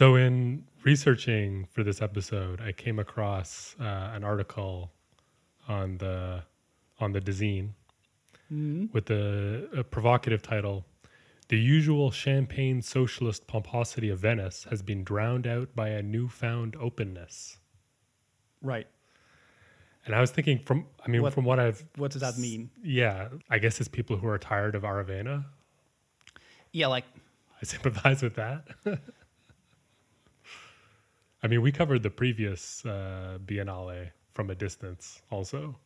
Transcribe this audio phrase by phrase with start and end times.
[0.00, 3.84] So, in researching for this episode, I came across uh,
[4.14, 4.90] an article
[5.68, 6.42] on the
[6.98, 7.72] on the Dezeen
[8.94, 10.86] with the a provocative title
[11.48, 17.58] The usual champagne socialist pomposity of Venice has been drowned out by a newfound openness.
[18.62, 18.86] Right.
[20.06, 22.70] And I was thinking from I mean What- from what I've What does that mean?
[22.82, 25.44] yeah, I guess it's people who are tired of Aravena.
[26.72, 27.04] Yeah, like
[27.60, 28.66] I sympathize with that.
[31.42, 35.78] I mean, we covered the previous uh, Biennale from a distance also.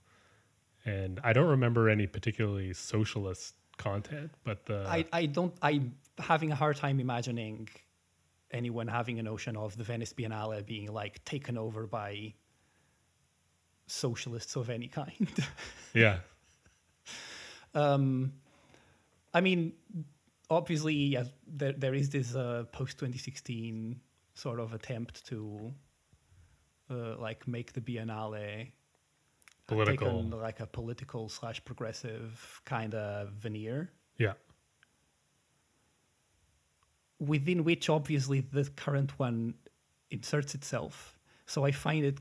[0.85, 6.53] And I don't remember any particularly socialist content, but the I, I don't I'm having
[6.53, 7.69] a hard time imagining
[8.51, 12.35] anyone having a notion of the Venice Biennale being like taken over by
[13.87, 15.29] socialists of any kind.
[15.95, 16.19] yeah,
[17.75, 18.33] um,
[19.33, 19.73] I mean,
[20.49, 24.01] obviously, yes, there, there is this uh, post 2016
[24.35, 25.73] sort of attempt to
[26.91, 28.69] uh, like make the Biennale
[29.67, 30.07] political.
[30.07, 33.91] take on like a political slash progressive kind of veneer.
[34.19, 34.35] Yeah,
[37.21, 39.55] within which obviously the current one
[40.11, 41.19] inserts itself.
[41.47, 42.19] So I find it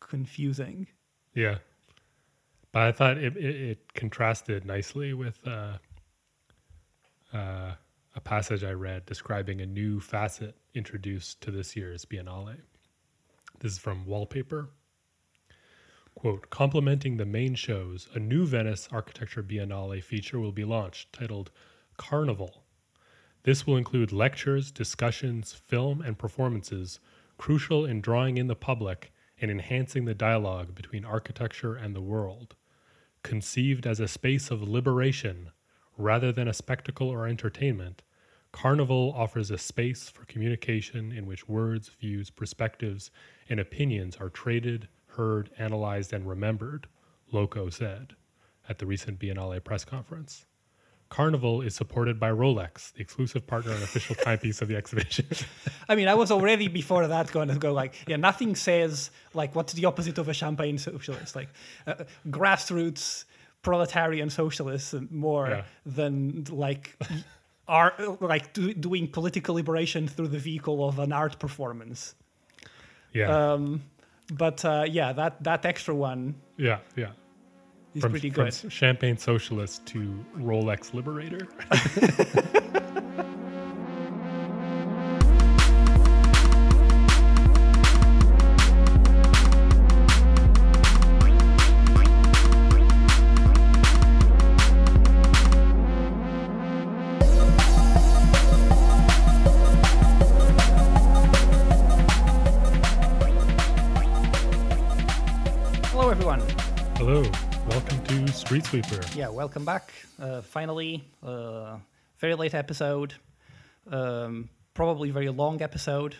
[0.00, 0.86] confusing.
[1.34, 1.58] yeah.
[2.72, 5.76] But I thought it, it, it contrasted nicely with uh,
[7.34, 7.72] uh,
[8.14, 12.56] a passage I read describing a new facet introduced to this year's Biennale.
[13.60, 14.68] This is from Wallpaper.
[16.14, 21.50] Quote, complementing the main shows, a new Venice Architecture Biennale feature will be launched titled
[21.96, 22.64] Carnival.
[23.44, 27.00] This will include lectures, discussions, film, and performances
[27.38, 29.10] crucial in drawing in the public
[29.40, 32.54] and enhancing the dialogue between architecture and the world.
[33.22, 35.50] Conceived as a space of liberation
[35.96, 38.02] rather than a spectacle or entertainment,
[38.52, 43.10] Carnival offers a space for communication in which words, views, perspectives,
[43.48, 46.86] and opinions are traded, heard, analyzed, and remembered,
[47.32, 48.14] Lokko said
[48.68, 50.46] at the recent Biennale press conference.
[51.08, 55.26] Carnival is supported by Rolex, the exclusive partner and official timepiece of the exhibition.
[55.88, 59.54] I mean, I was already before that going to go like, yeah, nothing says like
[59.54, 61.50] what's the opposite of a champagne socialist, like
[61.86, 63.24] uh, grassroots
[63.62, 65.62] proletarian socialists more Yeah.
[65.86, 66.96] than like
[67.68, 72.14] are like do, doing political liberation through the vehicle of an art performance.
[73.12, 73.82] yeah, Um,
[74.34, 77.10] but uh, yeah, that that extra one yeah, yeah.
[77.94, 78.72] is From, pretty from good.
[78.72, 81.46] champagne socialist to Rolex liberator.
[108.52, 109.00] Street Sweeper.
[109.16, 109.94] Yeah, welcome back.
[110.20, 111.78] Uh, finally, uh,
[112.18, 113.14] very late episode.
[113.90, 116.16] Um, probably very long episode.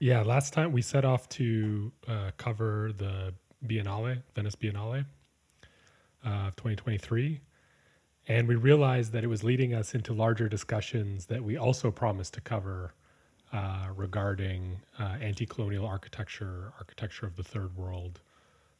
[0.00, 5.04] Yeah, last time we set off to uh, cover the Biennale, Venice Biennale
[6.26, 7.40] uh, of 2023.
[8.26, 12.34] And we realized that it was leading us into larger discussions that we also promised
[12.34, 12.94] to cover
[13.52, 18.22] uh, regarding uh, anti colonial architecture, architecture of the third world,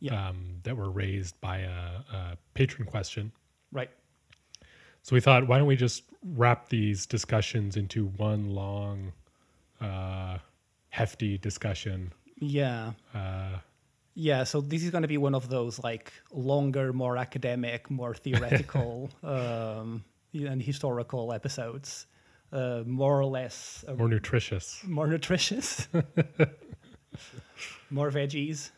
[0.01, 0.29] Yeah.
[0.29, 1.71] um, that were raised by a,
[2.13, 3.33] a patron question.
[3.73, 3.91] Right.
[5.03, 9.13] So we thought, why don't we just wrap these discussions into one long,
[9.81, 10.39] uh,
[10.91, 12.13] hefty discussion?
[12.39, 12.93] Yeah.
[13.15, 13.59] Uh,
[14.15, 18.15] Yeah, so this is going to be one of those like longer, more academic, more
[18.15, 22.07] theoretical um, and historical episodes,
[22.53, 24.83] uh, more or less more nutritious.
[24.85, 25.89] more nutritious,
[27.91, 28.71] more veggies.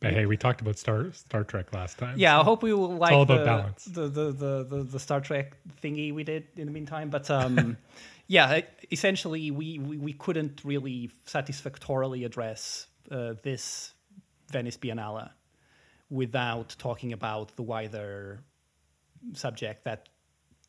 [0.00, 2.18] But hey, we talked about Star Star Trek last time.
[2.18, 3.84] Yeah, I hope we will like all the, about balance.
[3.84, 7.10] The, the, the, the, the Star Trek thingy we did in the meantime.
[7.10, 7.76] But um,
[8.28, 8.60] yeah,
[8.92, 13.92] essentially, we, we, we couldn't really satisfactorily address uh, this
[14.50, 15.30] Venice Biennale
[16.10, 18.40] without talking about the wider
[19.32, 20.08] subject that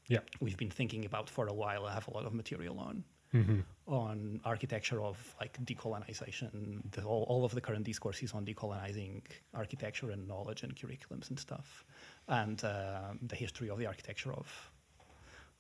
[0.08, 1.86] yeah, we've been thinking about for a while.
[1.86, 3.60] I have a lot of material on hmm
[3.90, 9.22] on architecture of like decolonization, the, all, all of the current discourses on decolonizing
[9.54, 11.84] architecture and knowledge and curriculums and stuff,
[12.28, 14.72] and uh, the history of the architecture of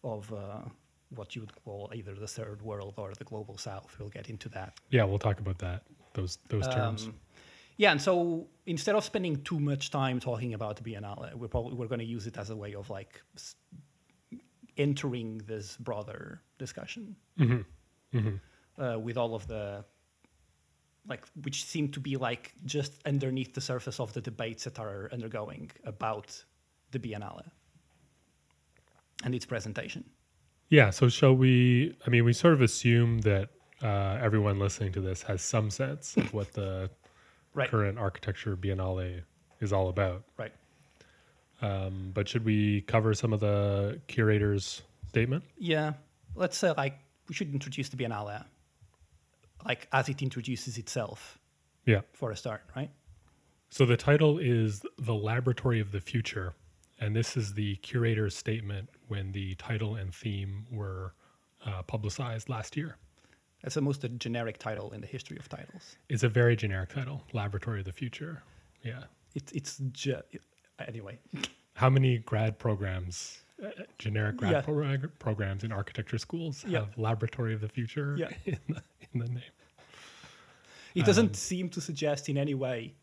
[0.03, 0.61] of uh,
[1.15, 3.95] what you would call either the third world or the global south.
[3.99, 4.79] We'll get into that.
[4.91, 5.03] yeah.
[5.03, 5.83] We'll talk about that.
[6.13, 7.05] Those those terms.
[7.05, 7.15] Um,
[7.77, 11.73] yeah, and so instead of spending too much time talking about the Biennale, we're probably
[11.73, 13.21] we're going to use it as a way of like
[14.79, 17.15] entering this broader discussion.
[17.37, 17.61] hmm
[18.11, 18.35] hmm
[18.79, 19.83] uh, with all of the
[21.07, 25.09] like which seem to be like just underneath the surface of the debates that are
[25.11, 26.43] undergoing about
[26.91, 27.43] the Biennale
[29.23, 30.03] and its presentation.
[30.69, 30.91] Yeah.
[30.91, 31.95] So shall we?
[32.05, 33.49] I mean, we sort of assume that
[33.81, 36.89] uh, everyone listening to this has some sense of what the
[37.55, 37.69] Right.
[37.69, 39.23] current architecture biennale
[39.59, 40.23] is all about.
[40.37, 40.53] Right.
[41.61, 45.43] Um, but should we cover some of the curator's statement?
[45.57, 45.93] Yeah.
[46.35, 48.45] Let's say like we should introduce the Biennale
[49.65, 51.37] like as it introduces itself
[51.85, 52.01] Yeah.
[52.13, 52.89] for a start, right?
[53.69, 56.53] So the title is The Laboratory of the Future.
[57.01, 61.13] And this is the curator's statement when the title and theme were
[61.65, 62.97] uh, publicized last year.
[63.61, 65.97] That's the most generic title in the history of titles.
[66.07, 68.43] It's a very generic title, Laboratory of the Future.
[68.83, 69.03] Yeah.
[69.35, 70.21] It's it's ju-
[70.87, 71.19] anyway.
[71.73, 74.61] How many grad programs, uh, generic grad Yeah.
[74.61, 76.79] progr- programs in architecture schools Yeah.
[76.81, 78.29] have Laboratory of the Future Yeah.
[78.45, 78.81] in, the,
[79.13, 79.43] in the name?
[80.95, 82.95] It doesn't seem to suggest in any way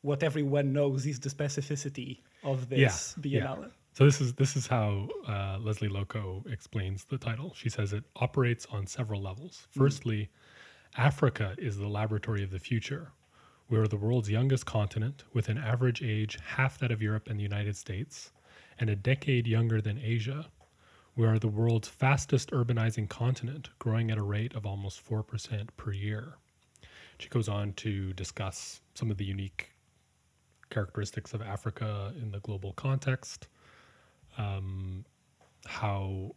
[0.00, 3.40] what everyone knows is the specificity of this yeah.
[3.42, 3.70] Biennale.
[3.92, 7.52] So this is this is how uh, Lesley Lokko explains the title.
[7.54, 9.66] She says it operates on several levels.
[9.70, 10.28] Firstly,
[10.96, 13.12] Africa is the laboratory of the future.
[13.68, 17.38] We are the world's youngest continent, with an average age half that of Europe and
[17.38, 18.30] the United States,
[18.78, 20.46] and a decade younger than Asia.
[21.16, 25.76] We are the world's fastest urbanizing continent, growing at a rate of almost four percent
[25.76, 26.34] per year.
[27.18, 29.70] She goes on to discuss some of the unique
[30.70, 33.48] characteristics of Africa in the global context,
[34.36, 35.04] um,
[35.64, 36.32] how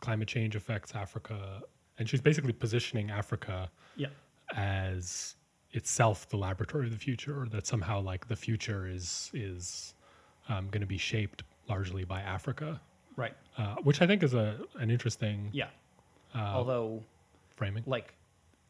[0.00, 1.60] climate change affects Africa,
[1.98, 4.08] and she's basically positioning Africa Yeah.
[4.56, 5.36] as
[5.74, 9.94] itself the laboratory of the future, or that somehow like the future is is
[10.48, 12.80] um, going to be shaped largely by Africa,
[13.16, 13.34] Right.
[13.58, 15.68] uh, which I think is a an interesting Yeah.
[16.34, 17.02] uh, Although,
[17.56, 17.82] framing.
[17.86, 18.14] like,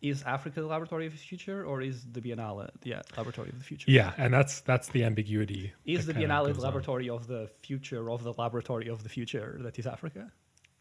[0.03, 3.65] is Africa the laboratory of the future, or is the Biennale the laboratory of the
[3.65, 3.91] future?
[3.91, 5.73] Yeah, and that's that's the ambiguity.
[5.87, 6.67] Is the Biennale the on.
[6.69, 10.31] laboratory of the future of the laboratory of the future that is Africa?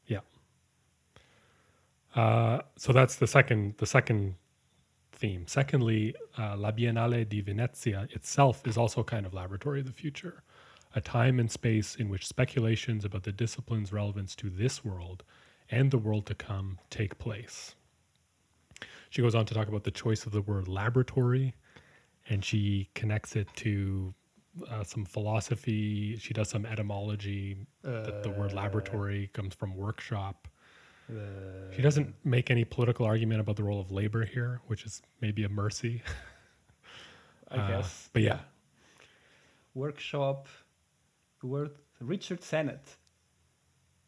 [0.07, 0.19] Yeah.
[2.15, 4.35] Uh, so that's the second the second
[5.13, 5.45] theme.
[5.47, 10.43] Secondly, uh, La Biennale di Venezia itself is also kind of laboratory of the future,
[10.95, 15.23] a time and space in which speculations about the discipline's relevance to this world
[15.69, 17.75] and the world to come take place.
[19.09, 21.53] She goes on to talk about the choice of the word laboratory,
[22.29, 24.13] and she connects it to
[24.69, 26.17] uh, some philosophy.
[26.17, 27.57] She does some etymology.
[27.83, 30.47] that the word laboratory comes from workshop.
[31.75, 35.43] She doesn't make any political argument about the role of labor here, which is maybe
[35.43, 36.01] a mercy.
[37.51, 38.09] I Uh, guess.
[38.13, 38.39] But yeah,
[39.73, 40.47] Workshop.
[41.41, 42.97] The word Richard Sennett.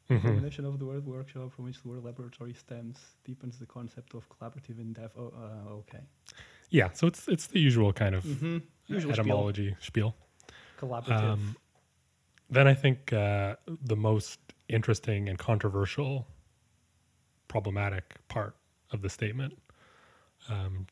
[0.10, 0.22] Mhm.
[0.22, 4.30] Combination of the word workshop from which the word laboratory stems deepens the concept of
[4.30, 5.10] collaborative endeavor.
[5.18, 6.02] Oh, uh, okay.
[6.70, 6.90] yeah.
[6.94, 8.58] So it's it's the usual kind of Mm-hmm.
[8.88, 9.24] Usual spiel.
[9.26, 10.16] etymology spiel.
[10.80, 11.20] Collaborative.
[11.34, 11.56] Um,
[12.52, 14.40] then I think uh, the most
[14.70, 16.28] interesting and controversial,
[17.56, 18.54] problematic part
[18.92, 19.58] of the statement.
[20.50, 20.88] Um,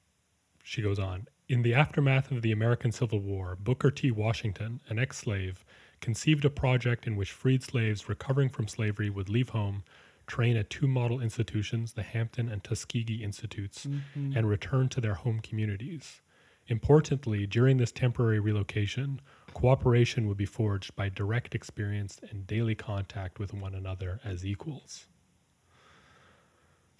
[0.63, 4.11] she goes on In the aftermath of the American Civil War, Booker T.
[4.11, 5.65] Washington, an ex slave,
[5.99, 9.83] conceived a project in which freed slaves recovering from slavery would leave home,
[10.25, 15.41] train at two model institutions, the Hampton and Tuskegee Institutes, and return to their home
[15.41, 16.21] communities.
[16.67, 19.19] Importantly, during this temporary relocation,
[19.53, 25.07] cooperation would be forged by direct experience and daily contact with one another as equals.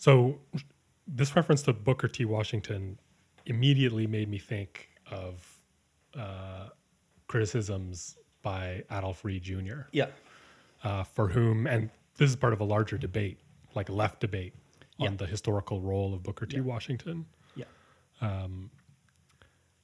[0.04, 0.38] So,
[1.08, 2.26] this reference to Booker T.
[2.26, 3.00] Washington
[3.46, 5.42] immediately made me think of
[6.20, 6.68] uh,
[7.28, 10.08] criticisms by Adolph Reed Jr., yeah.
[10.84, 13.40] uh, for whom, and this is part of a larger debate,
[13.76, 14.54] like a left debate,
[15.00, 15.16] on Yeah.
[15.16, 16.58] the historical role of Booker T.
[16.58, 16.64] Yeah.
[16.64, 17.26] Washington.
[17.56, 17.64] Yeah.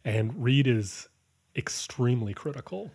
[0.03, 1.07] And Reed is
[1.55, 2.91] extremely critical.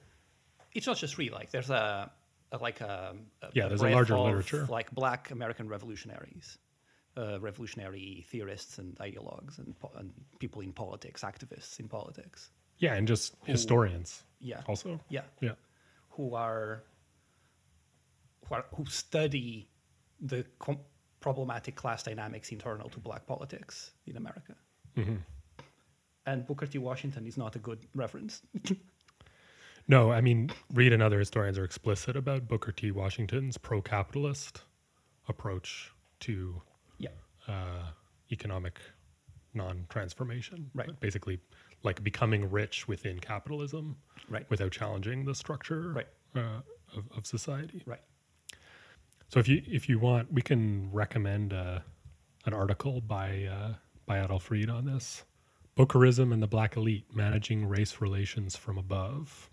[0.74, 1.32] It's not just Reed.
[1.32, 2.10] Like there's a,
[2.52, 4.66] a like a, a Yeah, there's a larger of, literature.
[4.68, 6.58] like Black American revolutionaries,
[7.16, 12.50] uh, revolutionary theorists and ideologues, and, po- and people in politics, activists in politics.
[12.78, 14.62] Yeah, and just historians Yeah.
[14.66, 15.00] also.
[15.08, 15.22] Yeah.
[15.40, 15.52] Yeah.
[16.10, 16.82] who are
[18.48, 19.68] who, are, who study
[20.20, 20.80] the com-
[21.20, 24.54] problematic class dynamics internal to black politics in America.
[24.96, 25.16] Mm-hmm.
[26.26, 26.78] And Booker T.
[26.78, 28.42] Washington is not a good reference.
[29.86, 32.90] No, I mean, Reed and other historians are explicit about Booker T.
[32.90, 34.62] Washington's pro capitalist
[35.28, 36.62] approach to
[36.98, 37.10] yeah,
[37.48, 37.86] uh,
[38.32, 38.80] economic
[39.54, 40.70] non transformation.
[40.74, 40.88] Right.
[41.00, 41.38] Basically,
[41.82, 43.96] like becoming rich within capitalism
[44.28, 46.08] right, without challenging the structure Right.
[46.36, 46.60] uh,
[46.96, 47.82] of, of society.
[47.86, 48.00] right.
[49.28, 51.80] So if you if you want, we can recommend uh,
[52.46, 53.74] an article by uh,
[54.06, 55.24] by Adolph Reed on this.
[55.76, 59.50] Bookerism and the Black Elite Managing Race Relations from Above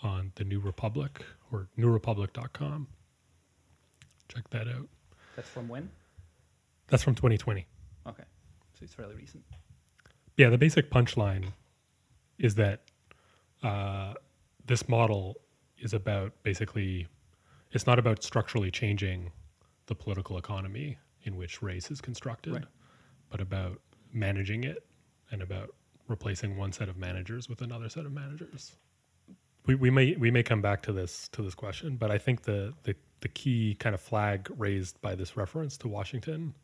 [0.00, 2.86] on the New Republic or newrepublic.com.
[4.28, 4.88] Check that out.
[5.34, 5.90] That's from when?
[6.90, 7.66] That's from 2020.
[8.06, 8.22] Okay,
[8.74, 9.44] so it's fairly recent.
[10.36, 11.46] Yeah, the basic punchline
[12.38, 12.82] is that
[13.62, 14.14] uh,
[14.66, 15.36] this model
[15.78, 17.06] is about basically,
[17.72, 19.32] it's not about structurally changing
[19.86, 22.64] the political economy in which race is constructed, Right.
[23.30, 23.80] but about
[24.12, 24.84] managing it
[25.30, 25.74] and about
[26.08, 28.76] replacing one set of managers with another set of managers.
[29.66, 32.42] We, we may we may come back to this to this question, but I think
[32.42, 36.54] the the, the key kind of flag raised by this reference to Washington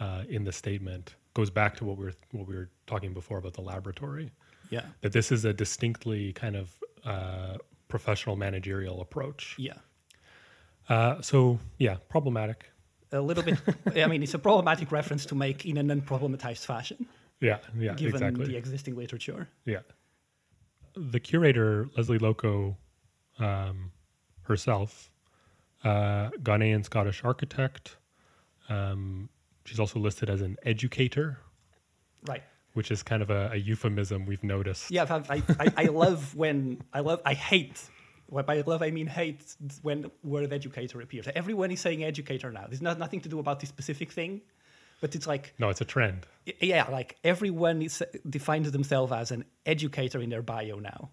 [0.00, 3.38] uh, in the statement goes back to what we were what we were talking before
[3.38, 4.30] about the laboratory.
[4.70, 7.56] Yeah, That this is a distinctly kind of uh,
[7.88, 9.54] professional managerial approach.
[9.58, 9.74] yeah.
[10.88, 12.70] Uh, so yeah, problematic.
[13.12, 13.58] A little bit.
[13.96, 17.06] I mean, it's a problematic reference to make in an unproblematized fashion,
[17.40, 18.46] Yeah, yeah, given exactly.
[18.46, 19.48] the existing literature.
[19.64, 19.80] Yeah.
[20.96, 22.76] The curator, Lesley Lokko
[23.38, 23.92] um,
[24.42, 25.10] herself,
[25.84, 27.96] uh, Ghanaian Scottish architect.
[28.68, 29.28] Um,
[29.68, 31.38] she's also listed as an educator,
[32.26, 32.42] Right.
[32.72, 34.90] which is kind of a, a euphemism we've noticed.
[34.90, 37.80] Yeah, I, I, I, love when I love I hate.
[38.30, 39.42] Well, by love I mean hate
[39.82, 41.26] when word educator appears.
[41.34, 42.66] Everyone is saying educator now.
[42.68, 44.42] There's not nothing to do about this specific thing,
[45.00, 46.26] but it's like No, it's a trend.
[46.60, 51.10] yeah, like everyone is, defines themselves as an educator in their bio now.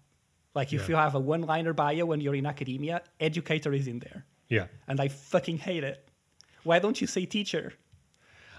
[0.54, 0.88] Like if Yeah.
[0.88, 4.66] you have a one-liner bio when you're in academia, educator is in there, Yeah.
[4.88, 6.08] and I fucking hate it.
[6.64, 7.72] Why don't you say teacher?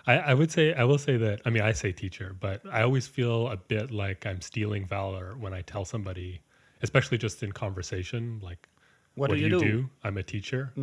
[0.07, 2.81] I, I would say I will say that I mean I say teacher, but I
[2.81, 6.41] always feel a bit like I'm stealing valor when I tell somebody,
[6.81, 8.67] especially just in conversation, like
[9.15, 9.89] What, do you, do?
[10.03, 10.73] I'm a teacher.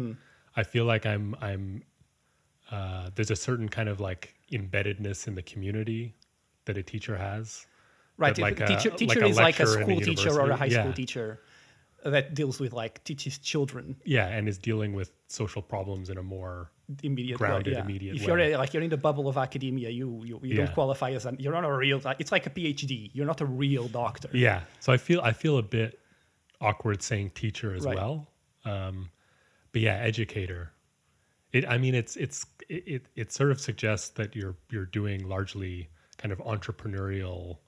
[0.56, 1.82] I feel like I'm I'm
[2.70, 6.14] uh, there's a certain kind of like embeddedness in the community
[6.66, 7.66] that a teacher has.
[8.16, 10.50] Right, like a- teacher, like teacher a is like a in a school teacher or
[10.50, 10.92] a high school Yeah.
[10.92, 11.40] teacher
[12.04, 16.22] that deals with like teaches children Yeah, and is dealing with social problems in a
[16.22, 16.70] more
[17.02, 17.80] immediate Grounded, yeah.
[17.84, 20.56] immediate if you're like you're in the bubble of academia you you, you Yeah.
[20.66, 23.46] don't qualify as an you're not a real it's like a phd you're not a
[23.46, 24.60] real doctor Yeah.
[24.80, 25.98] So I feel I feel a bit
[26.60, 27.96] awkward saying teacher as Right.
[27.96, 28.28] well.
[28.66, 29.10] Um,
[29.72, 30.72] but yeah, educator.
[31.52, 35.26] It I mean it's it's it, it it sort of suggests that you're you're doing
[35.28, 35.88] largely
[36.18, 37.58] kind of entrepreneurial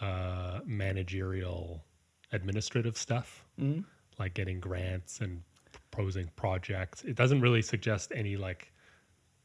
[0.00, 1.84] uh managerial
[2.32, 3.44] administrative stuff.
[3.60, 3.80] Mm-hmm.
[4.18, 5.42] Like getting grants and
[5.94, 7.04] proposing projects.
[7.04, 8.72] It doesn't really suggest any like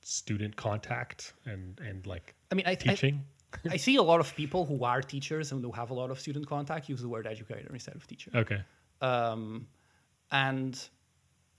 [0.01, 3.21] student contact and and like i mean I, I, teaching.
[3.69, 6.19] I see a lot of people who are teachers and who have a lot of
[6.19, 8.61] student contact use the word educator instead of teacher okay.
[9.01, 9.67] um,
[10.31, 10.89] and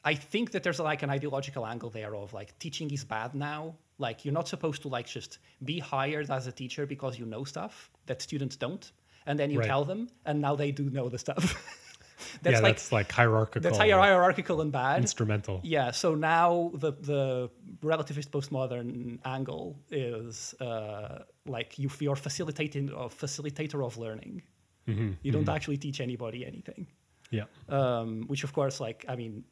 [0.02, 3.74] I think that there's like an ideological angle there of like teaching is bad now.
[3.98, 7.44] Like you're not supposed to like just be hired as a teacher because you know
[7.44, 8.90] stuff that students don't,
[9.26, 9.68] and then you Right.
[9.68, 11.44] tell them, and now they do know the stuff.
[12.42, 13.60] that's yeah, like that's like hierarchical.
[13.62, 15.00] that's hierarchical and bad.
[15.00, 15.60] instrumental.
[15.62, 17.50] Yeah, so now the the
[17.82, 24.42] relativist postmodern angle is uh, like you you're facilitating a facilitator of learning.
[24.88, 26.86] Mm-hmm, You don't actually teach anybody anything
[27.30, 27.44] Yeah.
[27.68, 29.44] um, which of course, like I mean,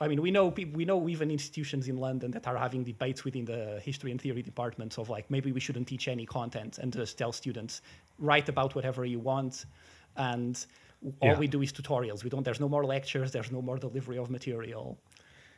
[0.00, 0.46] I mean, we know
[0.80, 4.42] we know even institutions in London that are having debates within the history and theory
[4.42, 7.80] departments of like maybe we shouldn't teach any content and just tell students
[8.18, 9.66] write about whatever you want,
[10.16, 10.66] and
[11.20, 11.38] all Yeah.
[11.38, 12.24] we do is tutorials.
[12.24, 12.44] We don't.
[12.44, 13.30] There's no more lectures.
[13.32, 14.98] There's no more delivery of material.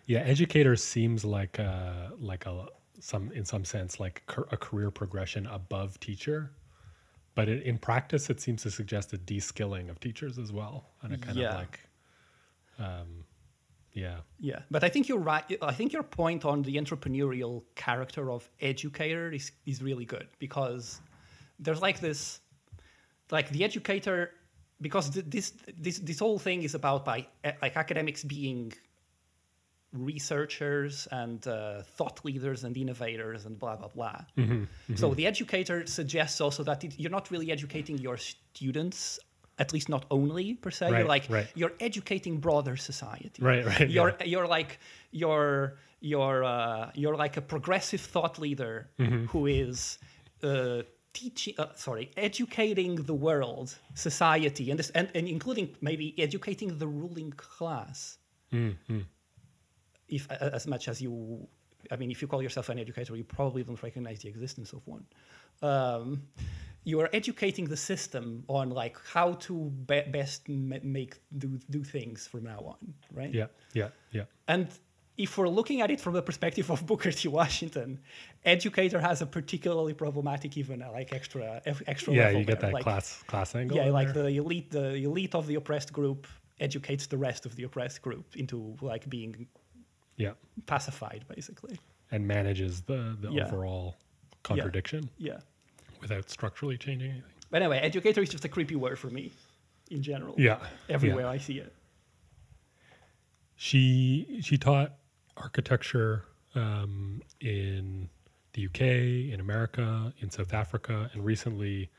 [0.06, 2.66] Yeah, educator seems like a like a
[3.00, 6.50] some in some sense like a career progression above teacher,
[7.34, 11.12] but it, in practice it seems to suggest a de-skilling of teachers as well, and
[11.12, 11.48] a kind Yeah.
[11.50, 11.80] of like,
[12.78, 13.24] um,
[13.92, 15.44] yeah, Yeah, but I think you're right.
[15.62, 21.00] I think your point on the entrepreneurial character of educator is is really good because
[21.58, 22.40] there's like this,
[23.30, 24.32] like the educator,
[24.80, 28.72] because th- this this this whole thing is about by eh, like academics being
[29.92, 34.20] researchers and uh, thought leaders and innovators and blah blah blah.
[34.94, 39.18] So the educator suggests also that it, you're not really educating your students.
[39.58, 40.90] At least not only per se.
[40.90, 41.46] Right, you're like right.
[41.54, 44.78] you're educating broader society Right, right, you're you're like
[45.12, 49.24] you're you're uh, you're like a progressive thought leader Mm-hmm.
[49.26, 49.98] who is
[50.42, 50.82] uh,
[51.20, 56.88] teaching uh, sorry educating the world society and, this, and and including maybe educating the
[57.00, 58.18] ruling class
[58.52, 59.00] Mm-hmm.
[60.16, 61.12] if as much as you
[61.92, 64.82] i mean if you call yourself an educator you probably don't recognize the existence of
[64.86, 65.04] one
[65.70, 66.22] um,
[66.84, 69.54] you are educating the system on like how to
[69.90, 72.80] be- best ma- make do, do things from now on
[73.20, 73.48] right yeah,
[73.80, 74.26] yeah, yeah.
[74.54, 74.68] and
[75.18, 77.28] if we're looking at it from the perspective of Booker T.
[77.28, 78.00] Washington,
[78.44, 82.12] Educator has a particularly problematic, even uh, like extra extra.
[82.14, 82.70] Yeah, level you get there.
[82.70, 83.76] that like, class class angle.
[83.76, 84.24] Yeah, like there.
[84.24, 86.26] the elite, the elite of the oppressed group
[86.60, 89.46] educates the rest of the oppressed group into like being
[90.16, 90.32] yeah,
[90.66, 91.78] pacified, basically.
[92.10, 93.46] and manages the the Yeah.
[93.46, 93.96] overall
[94.42, 95.38] contradiction Yeah.
[96.00, 97.30] without structurally changing anything.
[97.50, 99.32] But anyway, educator is just a creepy word for me,
[99.90, 100.34] in general.
[100.38, 100.58] Yeah,
[100.88, 101.30] Everywhere yeah.
[101.30, 101.72] I see it.
[103.56, 104.92] She she taught
[105.36, 106.24] architecture
[106.54, 108.08] um, in
[108.54, 108.80] the UK,
[109.32, 111.90] in America, in South Africa, and recently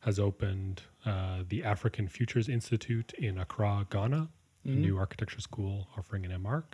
[0.00, 4.28] has opened uh, the African Futures Institute in Accra, Ghana,
[4.66, 6.64] a new architecture school offering an MArch.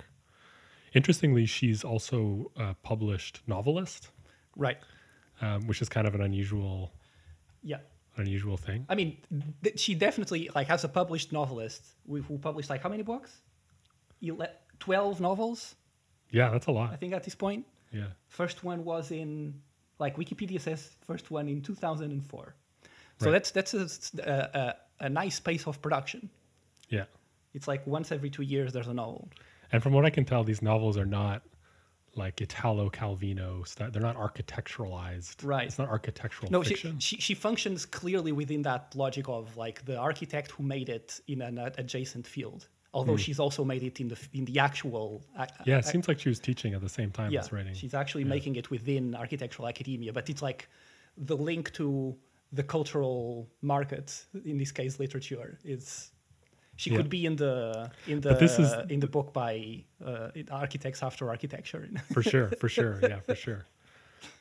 [0.94, 4.10] Interestingly, she's also a published novelist,
[4.56, 4.78] Right.
[5.40, 6.92] um, which is kind of an unusual
[7.62, 7.78] Yeah.
[8.16, 8.86] unusual thing.
[8.88, 9.16] I mean,
[9.62, 13.40] th- she definitely like as a published novelist, who who published like how many books?
[14.22, 15.74] Ele- Twelve novels,
[16.30, 16.92] Yeah, that's a lot.
[16.92, 17.66] I think, at this point.
[17.92, 19.54] Yeah, First one was in,
[19.98, 22.54] like Wikipedia says, first one in 2004.
[23.18, 23.32] So Right.
[23.32, 26.30] that's that's a, a, a, nice pace of production.
[26.88, 27.04] yeah.
[27.52, 29.28] It's like once every two years there's a novel.
[29.72, 31.42] And from what I can tell, these novels are not
[32.14, 33.90] like Italo Calvino style.
[33.90, 35.44] They're not architecturalized.
[35.44, 35.66] Right.
[35.66, 36.98] It's not architectural No, she, fiction.
[37.00, 41.42] she she functions clearly within that logic of like the architect who made it in
[41.42, 42.68] an adjacent field.
[42.92, 45.22] Although she's also made it in the in the actual.
[45.36, 45.62] Uh, Hmm.
[45.70, 47.74] yeah, it uh, seems like she was teaching at the same time yeah, as writing.
[47.74, 50.68] she's actually making it within architectural academia, but it's like
[51.16, 52.16] the link to
[52.52, 56.10] the cultural market, in this case, literature, is.
[56.76, 56.96] She Yeah.
[56.98, 61.82] could be in the in the is- in the book by uh, Architects After Architecture.
[62.14, 63.66] for sure, for sure, yeah, for sure.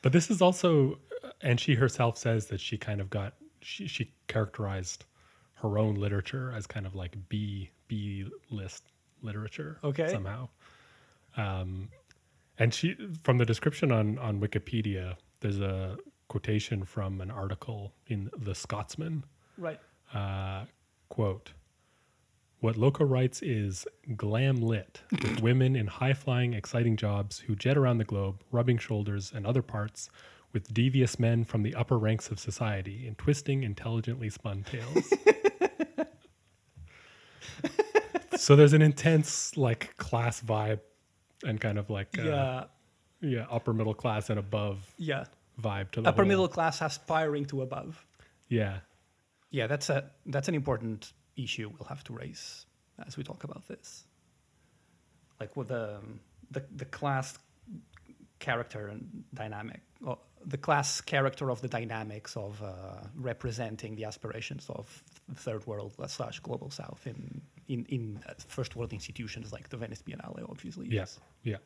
[0.02, 0.98] But this is also,
[1.42, 5.04] and she herself says that she kind of got she she characterized
[5.62, 8.84] her own literature as kind of like B B list
[9.22, 9.78] literature.
[9.84, 10.08] Okay.
[10.08, 10.48] Somehow,
[11.36, 11.88] um,
[12.58, 15.96] and she from the description on on Wikipedia, there's a
[16.28, 19.24] quotation from an article in the Scotsman.
[19.58, 19.80] right.
[20.14, 20.64] Uh,
[21.08, 21.52] quote.
[22.60, 27.78] What Lokko writes is glam lit, with women in high flying, exciting jobs who jet
[27.78, 30.10] around the globe, rubbing shoulders and other parts
[30.52, 35.12] with devious men from the upper ranks of society in twisting, intelligently spun tales.
[38.36, 40.80] so there's an intense, like, class vibe
[41.44, 42.64] and kind of like, uh, Yeah.
[43.20, 45.24] yeah, upper middle class and above Yeah.
[45.60, 48.04] vibe to the Upper whole- middle class aspiring to above.
[48.48, 48.80] Yeah.
[49.50, 52.66] Yeah, that's a that's an important issue we'll have to raise
[53.04, 54.06] as we talk about this.
[55.40, 56.00] Like with the
[56.52, 57.36] the, the class
[58.38, 64.66] character and dynamic, or the class character of the dynamics of uh, representing the aspirations
[64.70, 69.68] of the third world slash global south in in in uh, first world institutions like
[69.68, 70.88] the Venice Biennale, obviously.
[70.88, 71.20] Yes.
[71.42, 71.56] Yeah.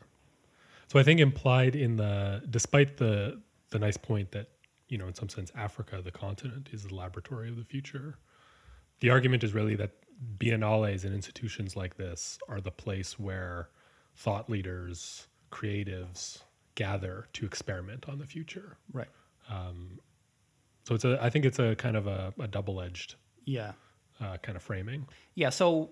[0.89, 4.49] So I think implied in the, despite the the nice point that
[4.89, 8.19] you know, in some sense, Africa, the continent, is the laboratory of the future.
[9.01, 9.93] The argument is really that
[10.39, 13.71] biennales and institutions like this are the place where
[14.15, 16.43] thought leaders, creatives
[16.75, 18.77] gather to experiment on the future.
[18.93, 19.09] Right.
[20.87, 23.15] So it's a, I think it's a kind of a, a double-edged
[23.47, 23.73] Yeah.
[24.21, 25.07] uh, kind of framing.
[25.35, 25.91] Yeah, so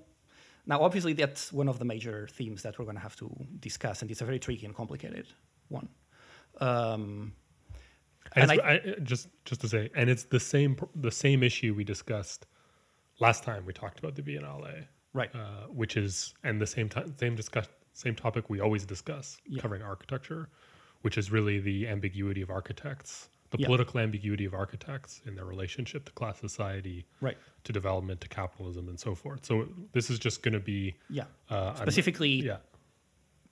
[0.66, 4.02] now obviously that's one of the major themes that we're going to have to discuss,
[4.02, 5.26] and it's a very tricky and complicated
[5.68, 5.88] one.
[6.60, 7.32] Um,
[8.36, 11.74] And, And it's, I, just just to say, and it's the same the same issue
[11.74, 12.46] we discussed
[13.20, 15.30] last time we talked about the Biennale, right.
[15.34, 19.60] uh, which is and the same time same discuss same topic we always discuss Yeah.
[19.62, 20.48] covering architecture,
[21.02, 23.66] which is really the ambiguity of architects, the Yeah.
[23.66, 27.36] political ambiguity of architects in their relationship to class society, Right.
[27.64, 29.44] to development, to capitalism, and so forth.
[29.44, 31.26] So this is just going to be Yeah.
[31.50, 32.58] uh, an- Specifically yeah,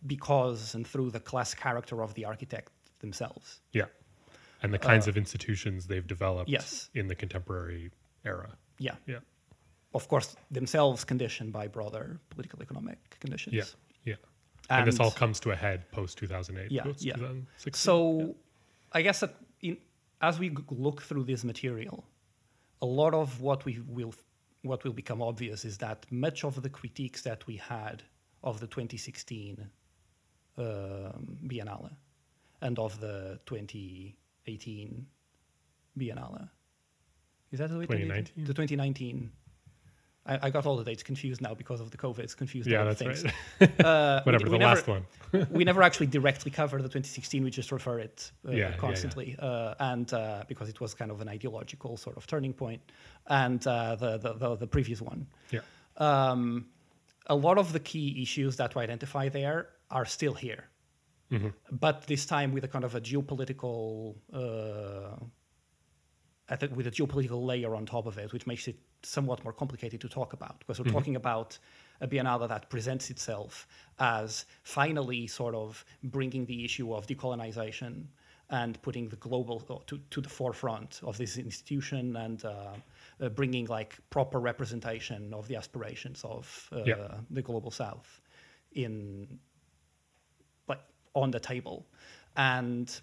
[0.06, 3.60] because and through the class character of the architect themselves.
[3.72, 3.86] yeah,
[4.62, 6.88] and the kinds of institutions they've developed Uh, yes.
[6.94, 7.90] in the contemporary
[8.24, 8.56] era.
[8.78, 8.96] Yeah.
[9.06, 9.20] Yeah.
[9.92, 13.54] Of course, themselves conditioned by broader political economic conditions.
[13.54, 13.64] Yeah,
[14.70, 14.78] yeah.
[14.78, 17.14] And, this all comes to a head post 2008, Yeah, post yeah.
[17.14, 17.74] 2016.
[17.74, 18.36] So,
[18.92, 19.76] I guess that in,
[20.20, 22.04] as we look through this material,
[22.82, 24.14] a lot of what we will
[24.62, 28.02] what will become obvious is that much of the critiques that we had
[28.44, 29.66] of the 2016
[30.58, 31.90] um, Biennale
[32.60, 35.06] and of the 2018
[35.98, 36.50] Biennale
[37.52, 38.44] is that the way 2019?
[38.44, 39.32] The 2019.
[40.30, 42.20] I, I got all the dates confused now because of the COVID.
[42.20, 42.68] It's confused.
[42.68, 43.24] yeah, that's things.
[43.24, 43.70] right.
[43.84, 45.04] Uh, we- Whatever, we the never- last one.
[45.50, 47.42] we never actually directly cover the 2016.
[47.44, 48.76] We just refer it uh, Yeah, yeah, yeah.
[48.76, 52.80] constantly, Uh, and uh, because it was kind of an ideological sort of turning point,
[53.26, 55.26] and uh, the, the the the previous one.
[55.50, 55.60] Yeah.
[55.96, 56.66] Um,
[57.26, 60.64] a lot of the key issues that we identify there are still here.
[61.70, 65.14] But this time with a kind of a geopolitical, uh,
[66.50, 69.52] I think with a geopolitical layer on top of it, which makes it somewhat more
[69.52, 70.58] complicated to talk about.
[70.58, 71.56] Because we're talking about
[72.00, 78.06] a Biennale that presents itself as finally sort of bringing the issue of decolonization
[78.50, 82.72] and putting the global uh, to, to the forefront of this institution and uh,
[83.20, 86.96] uh, bringing like proper representation of the aspirations of uh, Yeah.
[87.30, 88.20] the global south
[88.72, 89.38] in
[90.68, 90.80] like
[91.14, 91.86] on the table.
[92.36, 93.00] And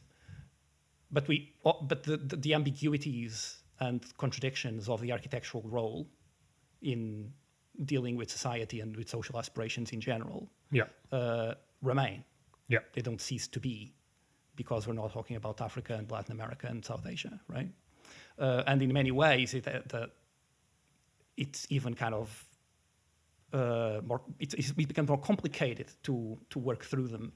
[1.11, 6.07] but we oh, but the, the, ambiguities and contradictions of the architectural role
[6.81, 7.31] in
[7.85, 10.85] dealing with society and with social aspirations in general Yeah.
[11.11, 12.23] uh, remain
[12.67, 12.79] Yeah.
[12.93, 13.93] they don't cease to be
[14.55, 17.69] because we're not talking about Africa and Latin America and South Asia, right?
[18.39, 20.09] Uh, and in many ways, it, uh, the,
[21.37, 22.45] it's even kind of
[23.53, 24.21] uh, more.
[24.39, 27.31] It's it becomes more complicated to to work through them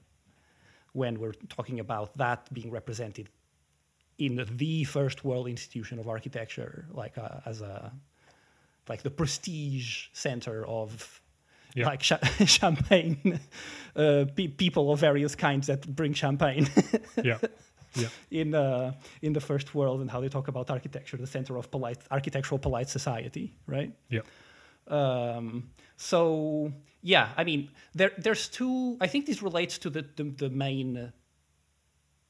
[0.93, 3.29] when we're talking about that being represented
[4.25, 7.91] in the first world institution of architecture, like uh, as a
[8.89, 11.21] like the prestige center of
[11.75, 11.91] Yeah.
[11.91, 12.19] like cha-
[12.59, 13.39] champagne
[13.95, 16.67] uh, pe- people of various kinds that bring champagne
[17.23, 17.37] Yeah.
[17.95, 18.09] Yeah.
[18.29, 21.65] in uh, in the first world and how they talk about architecture, the center of
[21.71, 23.91] polite architectural polite society, right?
[24.09, 24.23] Yeah.
[24.87, 28.97] Um, so yeah, I mean, there there's two.
[29.05, 31.11] I think this relates to the the, the main.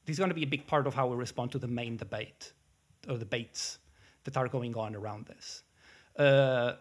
[0.04, 1.96] This is going to be a big part of how we respond to the main
[1.96, 2.52] debate
[3.08, 3.78] or debates
[4.24, 5.62] that are going on around this.
[6.18, 6.72] Uh,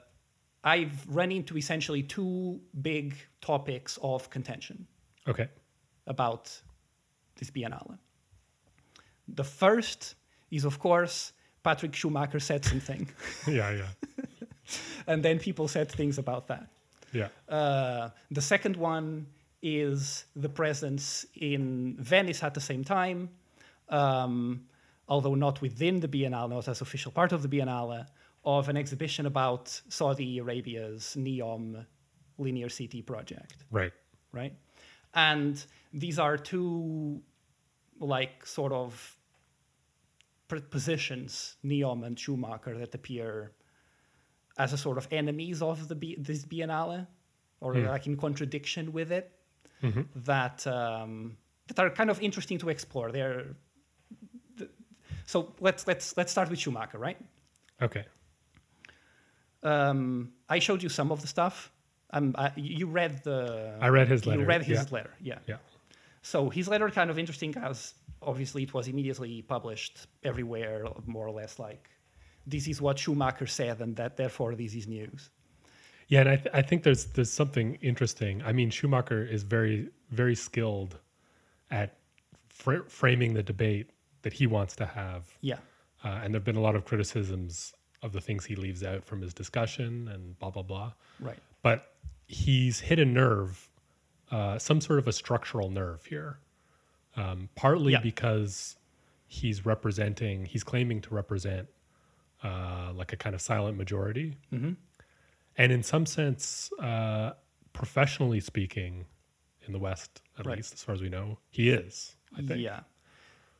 [0.63, 4.87] I've run into essentially two big topics of contention
[5.27, 5.47] Okay.
[6.07, 6.51] about
[7.37, 7.97] this Biennale.
[9.27, 10.15] The first
[10.51, 11.31] is, of course,
[11.63, 13.09] Patrick Schumacher said something,
[13.47, 13.71] Yeah.
[13.71, 13.87] Yeah.
[15.07, 16.67] and then people said things about that.
[17.13, 17.27] Yeah.
[17.49, 19.25] Uh, the second one
[19.61, 23.29] is the presence in Venice at the same time,
[23.89, 24.65] um,
[25.07, 28.05] although not within the Biennale, not as official part of the Biennale,
[28.43, 31.85] of an exhibition about Saudi Arabia's NEOM
[32.39, 33.93] linear city project Right.
[34.31, 34.53] right?
[35.13, 37.21] And these are two,
[37.99, 39.17] like, sort of
[40.69, 43.51] positions, Neom and Schumacher, that appear
[44.57, 47.07] as a sort of enemies of the B- this Biennale,
[47.59, 49.31] or like in contradiction with it,
[50.15, 53.11] that um, that are kind of interesting to explore.
[53.11, 53.45] They're
[54.57, 54.69] th-
[55.25, 57.17] so let's let's let's start with Schumacher, right?
[57.81, 58.05] Okay.
[59.63, 61.71] Um, I showed you some of the stuff.
[62.11, 63.77] Um, I, you read the.
[63.79, 64.85] I read his letter, You read his yeah.
[64.91, 65.39] letter, yeah.
[65.47, 65.57] Yeah.
[66.23, 71.31] So his letter kind of interesting as obviously it was immediately published everywhere, more or
[71.31, 71.89] less like
[72.45, 75.29] this is what Schumacher said, and that therefore this is news.
[76.11, 78.43] Yeah, and I, th- I think there's there's something interesting.
[78.43, 80.97] I mean, Schumacher is very very skilled
[81.71, 81.95] at
[82.49, 83.89] fr- framing the debate
[84.23, 85.59] that he wants to have, Yeah,
[86.03, 89.21] uh, and there've been a lot of criticisms of the things he leaves out from
[89.21, 90.91] his discussion and blah blah blah.
[91.21, 91.39] right.
[91.63, 91.93] But
[92.27, 93.69] he's hit a nerve,
[94.31, 96.39] uh, some sort of a structural nerve here,
[97.15, 98.01] um, partly Yeah.
[98.01, 98.75] because
[99.27, 101.69] he's representing, he's claiming to represent
[102.43, 104.35] uh, like a kind of silent majority.
[104.51, 104.71] Mm-hmm.
[105.61, 107.33] And in some sense, uh,
[107.73, 109.05] professionally speaking,
[109.67, 110.57] in the West, at Right.
[110.57, 112.15] least as far as we know, he is.
[112.37, 112.59] I think.
[112.61, 112.79] Yeah,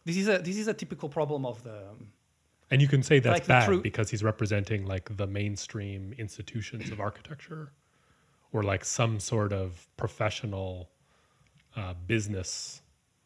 [0.05, 1.77] this is a this is a typical problem of the
[2.71, 6.89] And you can say that's Like bad true- because he's representing like the mainstream institutions
[6.93, 7.63] of architecture
[8.53, 10.89] or like some sort of professional
[11.75, 12.81] uh, business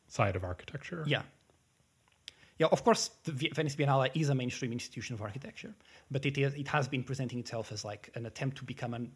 [0.07, 1.03] side of architecture.
[1.07, 1.23] Yeah.
[2.57, 5.73] Yeah, of course, the Venice Biennale is a mainstream institution of architecture,
[6.09, 9.11] but it, is, it has been presenting itself as like an attempt to become an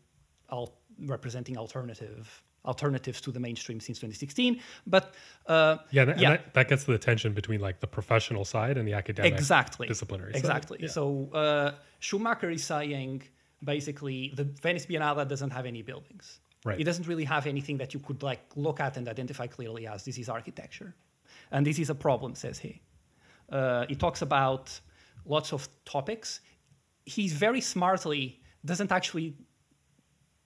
[0.52, 0.74] al-
[1.06, 4.60] representing alternative alternatives to the mainstream since 2016.
[4.86, 5.14] But
[5.48, 6.30] uh, Yeah, and, and Yeah.
[6.32, 9.88] that, that gets to the tension between like the professional side and the academic exactly
[9.88, 10.40] disciplinary side.
[10.40, 10.78] exactly.
[10.82, 10.90] Yeah.
[10.90, 13.24] So uh, Schumacher is saying
[13.64, 16.42] basically the Venice Biennale doesn't have any buildings.
[16.66, 16.78] Right.
[16.80, 20.04] It doesn't really have anything that you could like look at and identify clearly as
[20.04, 20.94] this is architecture,
[21.52, 22.82] and this is a problem, says he.
[23.52, 24.80] Uh, he talks about
[25.26, 26.42] lots of topics.
[27.06, 29.36] He very smartly doesn't actually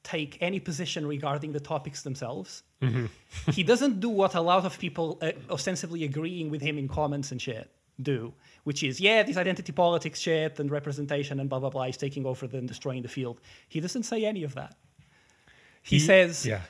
[0.04, 2.63] take any position regarding the topics themselves.
[3.52, 7.32] he doesn't do what a lot of people uh, ostensibly agreeing with him in comments
[7.32, 11.70] and shit do, which is, yeah, this identity politics shit and representation and blah, blah,
[11.70, 13.39] blah is taking over and destroying the field.
[13.70, 14.76] He doesn't say any of that.
[15.82, 16.62] He, says, yeah,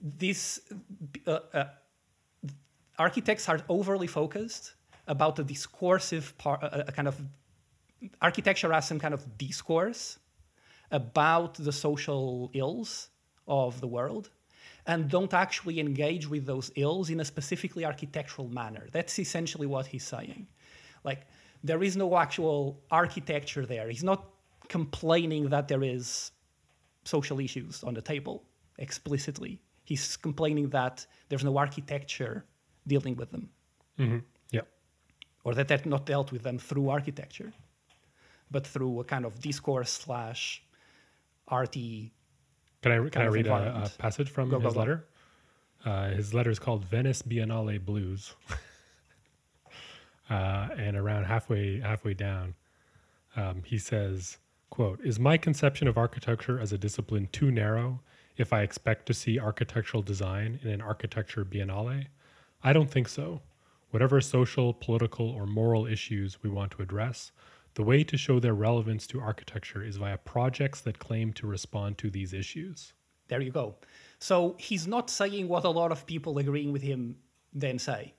[0.00, 0.60] this
[1.26, 1.64] uh, uh,
[2.98, 4.74] architects are overly focused
[5.10, 7.16] about the discursive part, a, a kind of
[8.22, 10.18] architecture as some kind of discourse
[10.90, 13.10] about the social ills
[13.46, 14.30] of the world,
[14.86, 18.84] and don't actually engage with those ills in a specifically architectural manner.
[18.92, 20.46] That's essentially what he's saying.
[21.04, 21.26] Like,
[21.62, 23.88] there is no actual architecture there.
[23.88, 24.20] He's not
[24.68, 26.30] complaining that there is
[27.04, 28.44] social issues on the table
[28.78, 29.60] explicitly.
[29.84, 32.44] He's complaining that there's no architecture
[32.86, 33.50] dealing with them.
[33.98, 34.18] Mm-hmm.
[35.42, 37.52] Or that they're not dealt with them through architecture,
[38.50, 40.62] but through a kind of discourse slash
[41.50, 41.74] RT
[42.82, 44.80] Can I can I read a, a passage from Go, go, his go.
[44.80, 45.06] letter?
[45.84, 48.34] Uh, his letter is called Venice Biennale Blues,
[50.30, 52.54] uh, and around halfway halfway down,
[53.34, 54.36] um, he says,
[54.68, 58.00] "quote Is my conception of architecture as a discipline too narrow
[58.36, 62.06] if I expect to see architectural design in an architecture biennale?
[62.62, 63.40] I don't think so.
[63.90, 67.32] Whatever social, political, or moral issues we want to address."
[67.74, 71.98] The way to show their relevance to architecture is via projects that claim to respond
[71.98, 72.94] to these issues.
[73.28, 73.76] There you go.
[74.18, 77.16] So he's not saying what a lot of people agreeing with him
[77.52, 78.12] then say.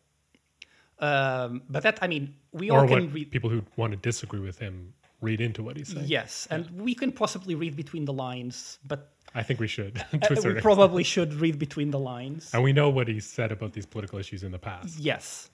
[1.00, 3.32] Um, but that, I mean, we all can read.
[3.32, 6.06] people who want to disagree with him read into what he's saying.
[6.08, 10.04] Yes, and we can possibly read between the lines, but I think we should.
[10.14, 12.52] uh, we probably should read between the lines.
[12.54, 15.00] And we know what he said about these political issues in the past.
[15.00, 15.50] Yes.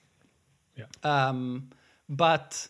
[0.78, 0.86] Yeah.
[1.04, 1.70] Um,
[2.08, 2.68] but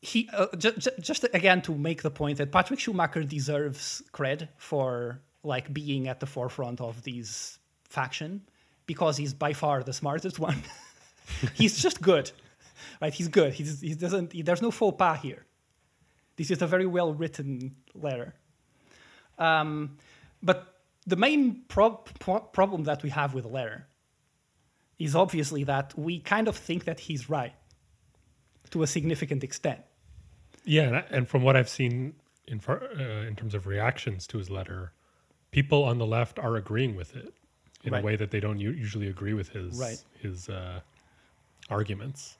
[0.00, 4.48] he uh, ju- ju- just again to make the point that Patrick Schumacher deserves cred
[4.56, 8.42] for like being at the forefront of these faction
[8.86, 10.62] because he's by far the smartest one.
[11.54, 12.30] he's just good,
[13.00, 13.12] right?
[13.12, 13.52] He's good.
[13.52, 14.32] He's, he doesn't.
[14.32, 15.44] He, there's no faux pas here.
[16.36, 18.34] This is a very well written letter.
[19.38, 19.96] Um,
[20.42, 20.74] but
[21.06, 23.86] the main prob- pro- problem that we have with the letter
[24.98, 27.54] is obviously that we kind of think that he's right
[28.70, 29.80] to a significant extent.
[30.64, 32.14] Yeah, and, from what I've seen
[32.48, 34.92] in far, uh, in terms of reactions to his letter,
[35.52, 37.32] people on the left are agreeing with it
[37.84, 38.02] in Right.
[38.02, 40.02] a way that they don't usually agree with his Right.
[40.20, 40.80] his uh,
[41.70, 42.36] arguments.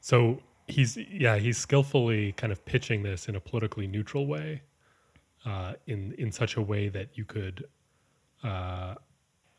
[0.00, 4.62] So he's yeah he's skillfully kind of pitching this in a politically neutral way,
[5.44, 7.64] uh, in in such a way that you could,
[8.42, 8.94] uh,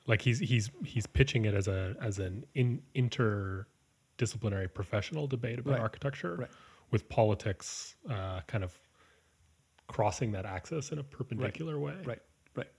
[0.07, 5.73] like he's he's he's pitching it as a as an in, interdisciplinary professional debate about
[5.73, 5.81] Right.
[5.81, 6.49] architecture Right.
[6.91, 8.77] with politics uh, kind of
[9.87, 11.95] crossing that axis in a perpendicular way.
[12.05, 12.21] Right,
[12.55, 12.71] right.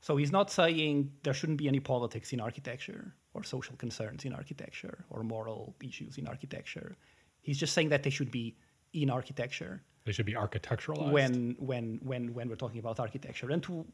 [0.00, 4.32] So he's not saying there shouldn't be any politics in architecture or social concerns in
[4.32, 6.96] architecture or moral issues in architecture.
[7.42, 8.56] He's just saying that they should be
[8.92, 11.10] in architecture They should be architecturalized.
[11.12, 13.84] when when when when we're talking about architecture and to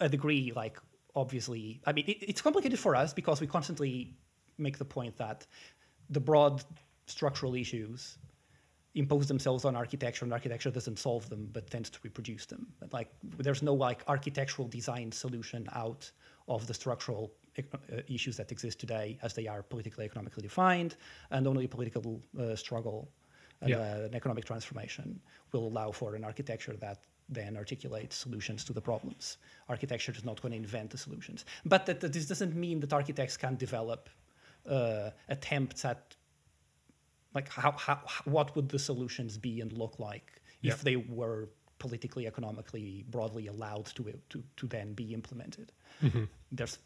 [0.00, 0.76] a degree like
[1.14, 4.16] obviously i mean it, it's complicated for us because we constantly
[4.58, 5.46] make the point that
[6.10, 6.62] the broad
[7.06, 8.18] structural issues
[8.94, 12.92] impose themselves on architecture and architecture doesn't solve them but tends to reproduce them But,
[12.92, 16.10] like there's no like architectural design solution out
[16.48, 20.96] of the structural uh, issues that exist today as they are politically economically defined
[21.30, 23.12] and only political uh, struggle
[23.60, 23.78] and Yeah.
[23.78, 25.20] uh, an economic transformation
[25.52, 29.38] will allow for an architecture that then articulate solutions to the problems.
[29.68, 32.92] Architecture is not going to invent the solutions, but that, that this doesn't mean that
[32.92, 34.08] architects can't develop
[34.68, 36.16] uh, attempts at
[37.34, 40.28] like how, how what would the solutions be and look like
[40.62, 40.72] Yeah.
[40.72, 45.72] if they were politically, economically, broadly allowed to to to then be implemented.
[46.52, 46.78] There's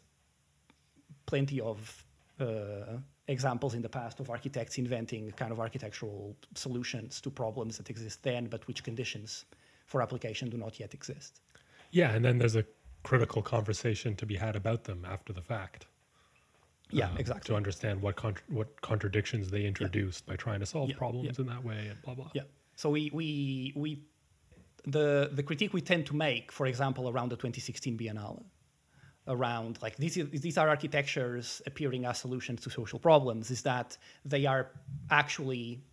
[1.25, 2.05] plenty of
[2.39, 7.89] uh, examples in the past of architects inventing kind of architectural solutions to problems that
[7.89, 9.45] exist then, but which conditions
[9.85, 11.41] for application do not yet exist.
[11.91, 12.65] yeah, and then there's a
[13.03, 15.85] critical conversation to be had about them after the fact.
[16.91, 17.47] Yeah, um, exactly.
[17.49, 21.45] To understand what contr what contradictions they introduced by trying to solve Yeah, problems in
[21.47, 22.29] that way and blah blah.
[22.33, 22.43] Yeah.
[22.75, 24.03] So we we we
[24.85, 28.43] the the critique we tend to make, for example, around the 2016 Biennale,
[29.27, 34.45] around like these these are architectures appearing as solutions to social problems, is that they
[34.45, 34.71] are
[35.09, 35.83] actually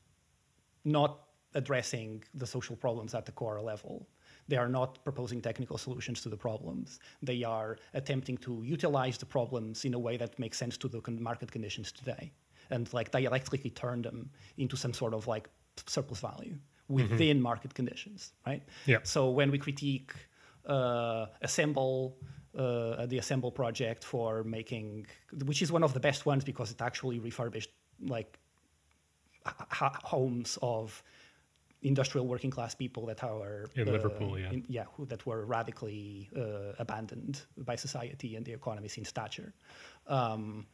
[0.84, 1.20] not
[1.54, 4.08] addressing the social problems at the core level.
[4.48, 6.98] They are not proposing technical solutions to the problems.
[7.22, 11.00] They are attempting to utilize the problems in a way that makes sense to the
[11.00, 12.32] con- market conditions today,
[12.70, 15.48] and like dialectically turn them into some sort of like
[15.86, 16.56] surplus value
[16.88, 18.62] within market conditions, right?
[18.86, 18.98] Yeah.
[19.04, 20.12] So when we critique
[20.66, 22.18] uh, assemble
[22.56, 25.06] uh, the assemble project for making,
[25.46, 27.70] which is one of the best ones because it actually refurbished
[28.06, 28.38] like
[29.44, 31.02] homes of
[31.82, 34.50] industrial working class people that are In uh, Liverpool, yeah.
[34.50, 39.52] in- yeah, who, that were radically uh, abandoned by society and the economy since Thatcher.
[40.06, 40.66] Um,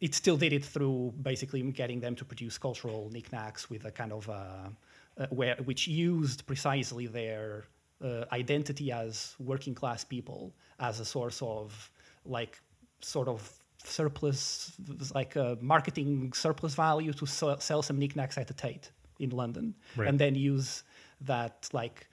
[0.00, 4.12] it still did it through basically getting them to produce cultural knickknacks with a kind
[4.12, 4.68] of uh,
[5.16, 7.64] uh, where which used precisely their
[8.02, 11.90] uh, identity as working class people as a source of
[12.26, 12.60] like
[13.00, 13.50] sort of
[13.84, 14.72] surplus,
[15.14, 19.74] like a marketing surplus value to sell, sell some knickknacks at the Tate in London,
[19.96, 20.08] Right.
[20.08, 20.82] and then use
[21.22, 22.08] that like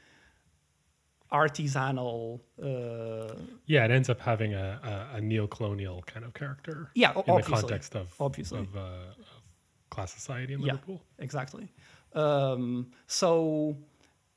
[1.32, 2.40] artisanal.
[2.62, 3.34] Uh,
[3.66, 4.80] Yeah, it ends up having a,
[5.14, 6.90] a, a neo-colonial kind of character.
[6.94, 8.60] Yeah, in the context of Obviously.
[8.60, 9.26] of, uh, of
[9.90, 10.74] class society in Yeah.
[10.74, 11.02] Liverpool.
[11.20, 11.68] exactly.
[12.14, 13.78] Um, so,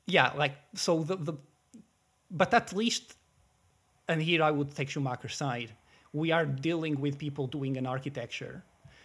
[0.07, 1.33] yeah, like so the the,
[2.31, 3.15] but at least,
[4.07, 5.71] and here I would take Schumacher's side.
[6.13, 8.63] We are dealing with people doing an architecture,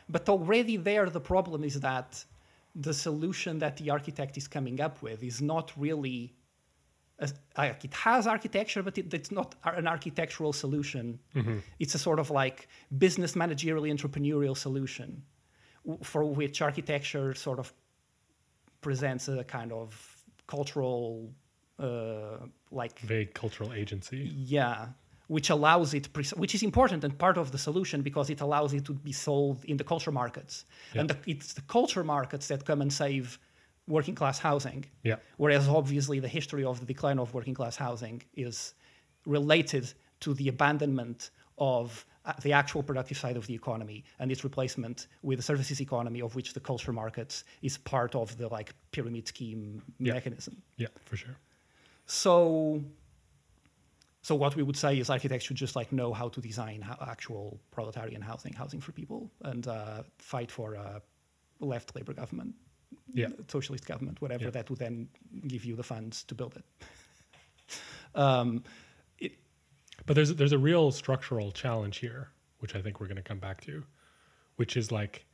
[0.08, 2.24] but already there the problem is that
[2.74, 6.34] the solution that the architect is coming up with is not really.
[7.18, 7.28] a-
[7.58, 11.18] Like it has architecture, but it, it's not an architectural solution.
[11.78, 15.22] It's a sort of like business managerial entrepreneurial solution
[15.84, 17.72] w- for which architecture sort of
[18.80, 21.30] presents a kind of cultural
[21.78, 22.38] uh,
[22.70, 24.30] like Vague cultural agency.
[24.34, 24.88] yeah
[25.36, 28.70] which allows it pre- which is important and part of the solution because it allows
[28.78, 30.54] it to be sold in the culture markets
[30.98, 33.24] and the, it's the culture markets that come and save
[33.96, 35.18] working class housing Yeah.
[35.42, 38.16] whereas obviously the history of the decline of working class housing
[38.46, 38.56] is
[39.38, 39.84] related
[40.24, 41.20] to the abandonment
[41.58, 41.86] of
[42.24, 46.20] uh, the actual productive side of the economy and its replacement with the services economy
[46.26, 47.34] of which the culture markets
[47.68, 49.62] is part of the like pyramid scheme
[50.06, 50.14] Yeah.
[50.18, 51.36] mechanism Yeah, for sure.
[52.22, 52.34] so
[54.22, 56.96] so what we would say is architects should just like know how to design ho-
[57.06, 61.00] actual proletarian housing housing for people and uh, fight for a
[61.60, 62.54] left labor government
[63.14, 63.28] Yeah.
[63.48, 64.50] socialist government whatever Yeah.
[64.50, 65.08] that would then
[65.46, 66.64] give you the funds to build it
[68.14, 68.62] um,
[69.18, 69.32] it
[70.06, 72.28] But there's there's a real structural challenge here,
[72.60, 73.84] which I think we're going to come back to,
[74.56, 75.24] which is like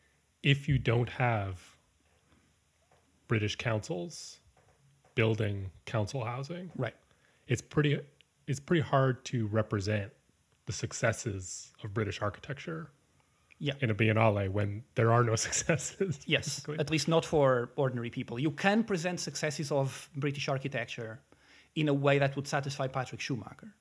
[0.42, 1.60] if you don't have
[3.28, 4.38] British councils
[5.14, 6.94] building council housing, right
[7.48, 7.98] it's pretty
[8.46, 10.12] it's pretty hard to represent
[10.66, 12.90] the successes of British architecture
[13.58, 16.20] yeah in a biennale when there are no successes.
[16.26, 18.38] Yes, at least not for ordinary people.
[18.38, 21.20] You can present successes of British architecture
[21.74, 23.74] in a way that would satisfy Patrick Schumacher.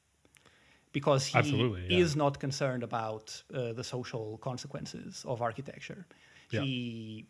[0.91, 1.97] Because he yeah.
[1.97, 6.05] is not concerned about uh, the social consequences of architecture.
[6.51, 6.61] Yeah.
[6.61, 7.25] He,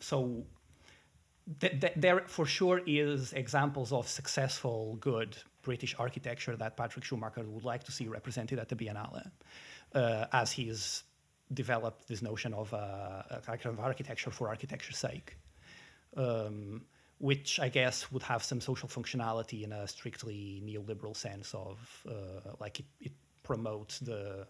[0.00, 0.44] so
[1.60, 7.42] th- th- there for sure is examples of successful, good British architecture that Patrick Schumacher
[7.54, 9.24] would like to see represented at the Biennale,
[10.00, 11.02] uh, as he's
[11.52, 12.78] developed this notion of uh,
[13.30, 15.36] a kind of architecture for architecture's sake,
[16.16, 16.82] um,
[17.18, 21.76] which I guess would have some social functionality in a strictly neoliberal sense of
[22.08, 24.46] uh, like it, it promotes the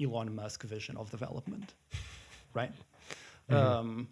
[0.00, 1.74] Elon Musk vision of development,
[2.54, 2.72] right?
[3.48, 4.06] Um,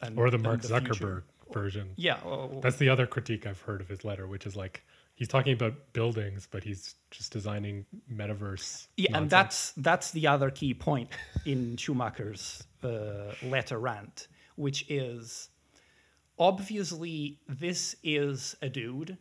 [0.00, 0.80] and- or the Mark future.
[0.80, 1.90] Zuckerberg version.
[1.96, 4.84] Yeah, oh, That's the other critique I've heard of his letter, which is like
[5.14, 8.88] he's talking about buildings, but he's just designing metaverse.
[8.96, 11.10] yeah, and that's that's the other key point
[11.44, 15.48] in Schumacher's uh, letter rant, which is
[16.38, 19.16] obviously this is a dude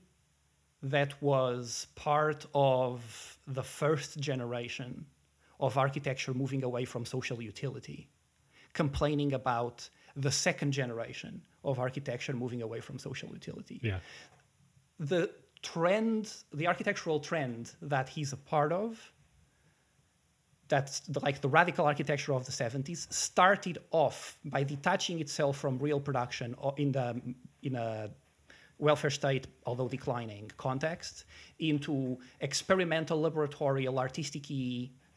[0.84, 5.06] that was part of the first generation
[5.60, 8.10] of architecture moving away from social utility,
[8.74, 14.00] complaining about the second generation of architecture moving away from social utility yeah,
[15.02, 15.30] the
[15.62, 19.12] trend, the architectural trend that he's a part of,
[20.68, 25.78] that's the, like the radical architecture of the 70s, started off by detaching itself from
[25.80, 27.22] real production in the
[27.64, 28.10] in a
[28.78, 31.26] welfare state, although declining context,
[31.60, 34.50] into experimental, laboratorial, artistic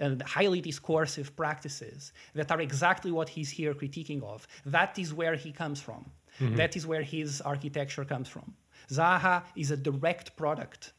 [0.00, 4.46] and highly discursive practices that are exactly what he's here critiquing of.
[4.66, 6.10] That is where he comes from.
[6.40, 8.54] That is where his architecture comes from.
[8.90, 10.92] Zaha is a direct product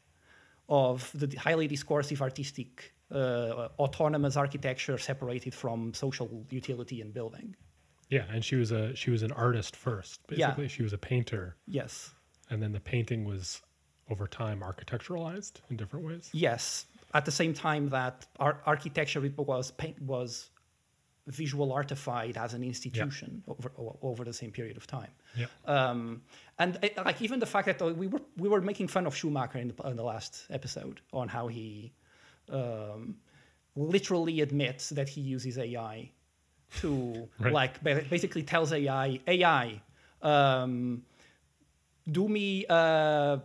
[0.68, 7.54] of the highly discursive, artistic, uh, autonomous architecture separated from social utility and building.
[8.08, 8.24] yeah.
[8.32, 10.20] And she was a she was an artist first.
[10.28, 10.36] Yeah.
[10.48, 12.10] Basically, she was a painter, Yes.
[12.50, 13.62] and then the painting was
[14.10, 16.30] over time architecturalized in different ways.
[16.32, 16.86] Yes.
[17.14, 19.20] At the same time that ar- architecture
[19.52, 20.50] was paint was
[21.26, 23.70] visual artified as an institution over
[24.02, 25.10] over the same period of time.
[25.34, 26.22] Yeah, Um,
[26.58, 29.14] and uh, like even the fact that uh, we were we were making fun of
[29.16, 31.92] Schumacher in the, in the last episode on how he
[32.50, 33.16] um,
[33.74, 36.10] literally admits that he uses AI
[36.80, 37.52] to Right.
[37.52, 39.82] like basically tells AI AI
[40.22, 41.02] um,
[42.10, 43.38] do me uh,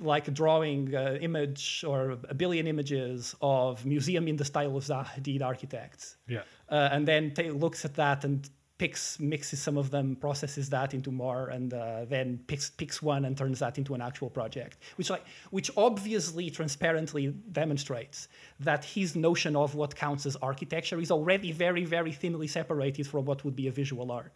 [0.00, 5.06] like drawing uh, image or a billion images of museum in the style of Zaha
[5.06, 6.16] Hadid architects.
[6.28, 10.68] Yeah, uh, and then ta looks at that and picks mixes some of them, processes
[10.68, 14.28] that into more, and uh, then picks picks one and turns that into an actual
[14.28, 18.28] project, which like which obviously transparently demonstrates
[18.60, 23.24] that his notion of what counts as architecture is already very very thinly separated from
[23.24, 24.32] what would be a visual art,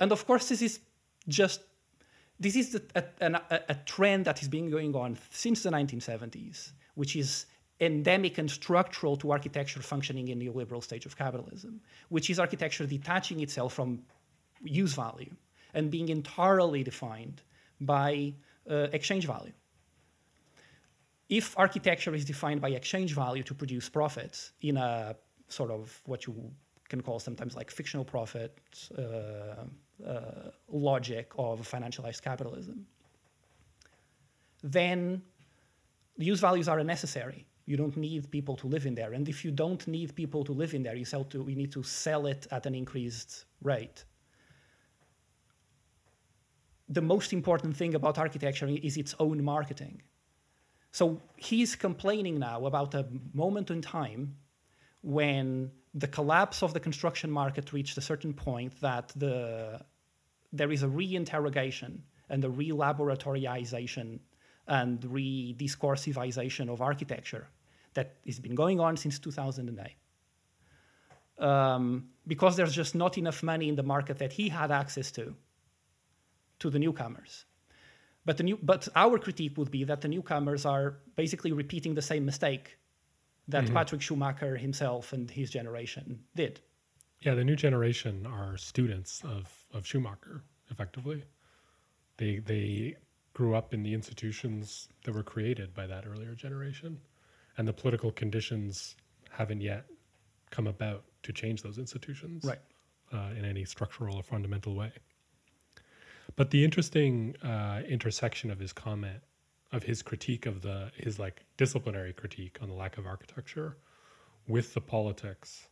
[0.00, 0.80] and of course this is
[1.28, 1.60] just
[2.38, 7.16] this is a, a, a, trend that has been going on since the 1970s, which
[7.16, 7.46] is
[7.80, 12.86] endemic and structural to architecture functioning in the neoliberal stage of capitalism, which is architecture
[12.86, 14.02] detaching itself from
[14.62, 15.34] use value
[15.74, 17.42] and being entirely defined
[17.80, 18.34] by
[18.70, 19.52] uh, exchange value.
[21.28, 25.16] If architecture is defined by exchange value to produce profits in a
[25.48, 26.50] sort of what you
[26.88, 28.58] can call sometimes like fictional profit
[28.96, 29.64] uh,
[30.04, 32.86] uh, logic of financialized capitalism,
[34.62, 35.22] then
[36.16, 39.12] use values are unnecessary you don't need people to live in there.
[39.12, 41.72] And if you don't need people to live in there, you sell to you need
[41.72, 44.04] to sell it at an increased rate.
[46.88, 50.02] The most important thing about architecture is its own marketing.
[50.92, 54.36] So he's complaining now about a moment in time
[55.02, 59.80] when the collapse of the construction market reached a certain point that the
[60.52, 64.20] there is a re-interrogation and a re-laboratoryization
[64.68, 67.48] and re-discursivization of architecture
[67.94, 69.96] that has been going on since 2008.
[71.38, 75.34] Um, because there's just not enough money in the market that he had access to,
[76.58, 77.44] to the newcomers.
[78.24, 82.02] But, the new, but our critique would be that the newcomers are basically repeating the
[82.02, 82.78] same mistake
[83.48, 83.74] that mm-hmm.
[83.74, 86.60] Patrick Schumacher himself and his generation did.
[87.20, 91.24] Yeah, the new generation are students of, of Schumacher, effectively.
[92.18, 92.96] They, they
[93.32, 96.98] grew up in the institutions that were created by that earlier generation
[97.58, 98.96] and the political conditions
[99.30, 99.86] haven't yet
[100.50, 102.58] come about to change those institutions right.
[103.12, 104.92] uh, in any structural or fundamental way.
[106.36, 109.22] But the interesting uh, intersection of his comment,
[109.72, 113.76] of his critique of the his like disciplinary critique on the lack of architecture,
[114.48, 115.68] with the politics,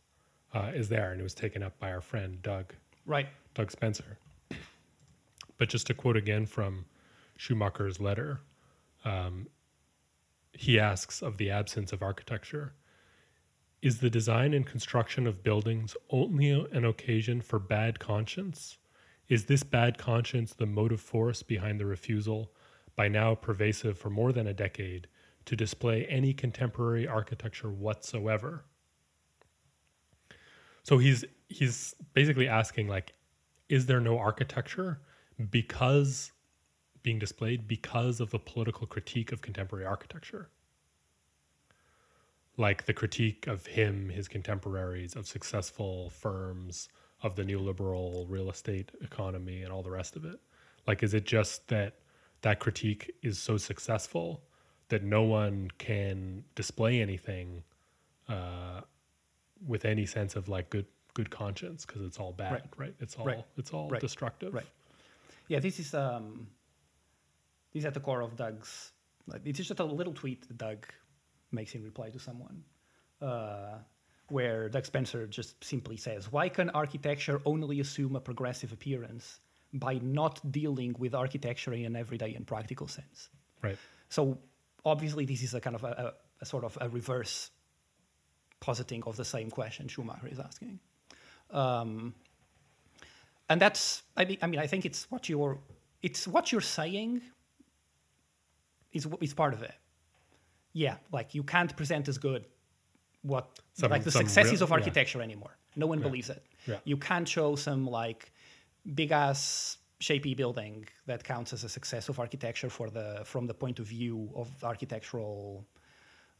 [0.53, 2.73] uh, is there, and it was taken up by our friend Doug,
[3.05, 4.17] right, Doug Spencer.
[5.57, 6.85] But just to quote again from
[7.37, 8.41] Schumacher's letter,
[9.05, 9.47] um,
[10.53, 12.73] he asks of the absence of architecture
[13.81, 18.77] Is the design and construction of buildings only an occasion for bad conscience?
[19.27, 22.51] Is this bad conscience the motive force behind the refusal,
[22.95, 25.07] by now pervasive for more than a decade,
[25.45, 28.65] to display any contemporary architecture whatsoever?
[30.83, 33.13] So he's he's basically asking like
[33.69, 34.99] is there no architecture
[35.49, 36.31] because
[37.05, 40.49] being displayed because of the political critique of contemporary architecture.
[42.57, 46.89] Like the critique of him, his contemporaries, of successful firms,
[47.21, 50.39] of the neoliberal real estate economy, and all the rest of it.
[50.87, 51.99] Like, is it just that
[52.45, 54.43] that critique is so successful
[54.89, 57.63] that no one can display anything
[58.29, 58.81] uh,
[59.65, 60.85] with any sense of like good
[61.15, 62.63] good conscience because it's all bad, right?
[62.77, 62.95] right?
[62.99, 63.43] It's all right.
[63.57, 63.99] it's all right.
[63.99, 64.53] destructive.
[64.53, 64.67] Right.
[65.47, 66.45] Yeah, this is um,
[67.73, 68.91] this is at the core of Doug's.
[69.25, 70.85] Like, it's just a little tweet that Doug
[71.51, 72.63] makes in reply to someone,
[73.23, 73.79] uh,
[74.29, 79.39] where Doug Spencer just simply says, "Why can architecture only assume a progressive appearance
[79.79, 83.29] by not dealing with architecture in an everyday and practical sense?"
[83.61, 83.77] Right.
[84.09, 84.37] So
[84.83, 87.51] obviously, this is a kind of a, a, a sort of a reverse
[88.59, 90.79] positing of the same question Schumacher is asking.
[91.51, 92.15] Um,
[93.49, 95.59] and that's I mean, I mean I think it's what you're
[96.01, 97.21] it's what you're saying
[98.91, 99.75] is is part of it.
[100.73, 102.45] Yeah, like you can't present as good
[103.21, 105.25] what some, like the successes real, of architecture yeah.
[105.25, 105.57] anymore.
[105.75, 106.07] No one yeah.
[106.07, 106.43] believes it.
[106.67, 106.77] Yeah.
[106.83, 108.31] You can't show some like
[108.93, 113.53] big ass shapy building that counts as a success of architecture for the from the
[113.53, 115.65] point of view of architectural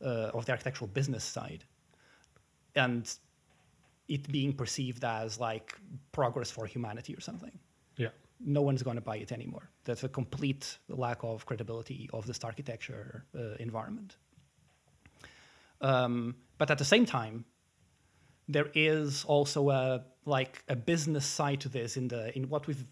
[0.04, 1.64] uh, of the architectural business side,
[2.76, 3.18] and
[4.08, 5.76] it being perceived as like
[6.12, 7.58] progress for humanity or something.
[7.98, 9.70] Yeah no one's going to buy it anymore.
[9.84, 14.18] That's a complete lack of credibility of this architecture uh, environment.
[15.82, 17.46] Um, but at the same time,
[18.48, 22.86] there is also a like a business side to this in the in what we've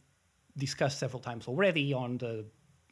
[0.57, 2.45] discussed several times already on the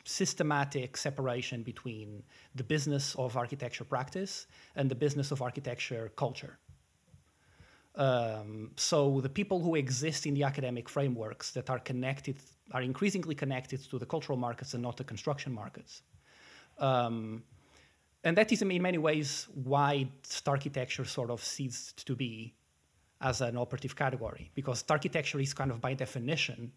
[0.03, 2.23] systematic separation between
[2.55, 6.57] the business of architecture practice and the business of architecture culture.
[7.95, 12.37] Um, so the people who exist in the academic frameworks that are connected
[12.71, 16.01] are increasingly connected to the cultural markets and not the construction markets.
[16.79, 17.43] Um,
[18.23, 20.07] and that is in many ways why
[20.45, 22.53] architecture sort of ceased to be
[23.21, 26.71] as an operative category because architecture is kind of by definition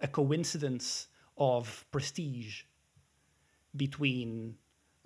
[0.00, 2.62] a coincidence of prestige
[3.76, 4.54] between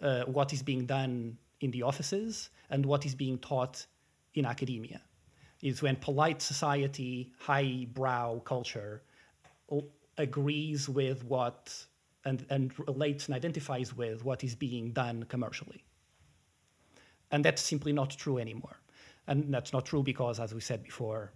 [0.03, 3.86] uh, what is being done in the offices and what is being taught
[4.34, 5.01] in academia.
[5.62, 9.03] Is when polite society, highbrow culture
[10.16, 11.74] agrees with what
[12.29, 15.85] and, and relates and identifies with what is being done commercially.
[17.31, 18.76] And that's simply not true anymore.
[19.26, 21.33] And that's not true because, as we said before,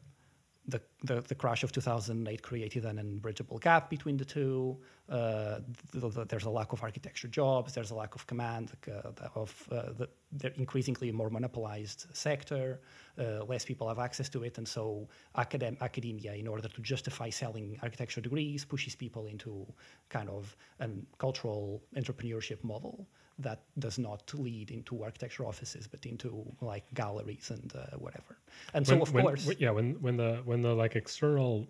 [0.66, 4.78] the, the, the, crash of 2008 created an unbridgeable gap between the two.
[5.08, 5.58] Uh,
[5.92, 7.74] the, the, there's a lack of architecture jobs.
[7.74, 9.92] There's a lack of command uh, of uh,
[10.32, 12.80] the, increasingly more monopolized sector.
[13.18, 17.28] Uh, less people have access to it, and so academ- academia, in order to justify
[17.28, 19.66] selling architecture degrees, pushes people into
[20.10, 20.88] kind of a
[21.18, 23.08] cultural entrepreneurship model
[23.38, 28.38] that does not lead into architecture offices, but into like galleries and uh, whatever.
[28.74, 31.66] And when, so, of when, course, yeah, when when the when the like external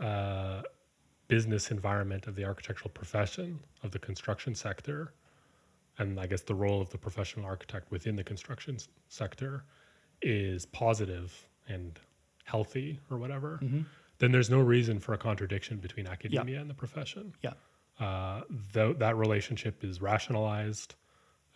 [0.00, 0.62] uh,
[1.28, 5.14] business environment of the architectural profession of the construction sector,
[5.98, 8.78] and I guess the role of the professional architect within the construction
[9.08, 9.64] sector
[10.22, 11.98] is positive and
[12.44, 13.82] healthy or whatever, mm-hmm.
[14.18, 16.60] then there's no reason for a contradiction between academia yeah.
[16.60, 17.34] and the profession.
[17.42, 17.54] Yeah.
[18.00, 18.42] Uh,
[18.72, 20.94] th- that relationship is rationalized.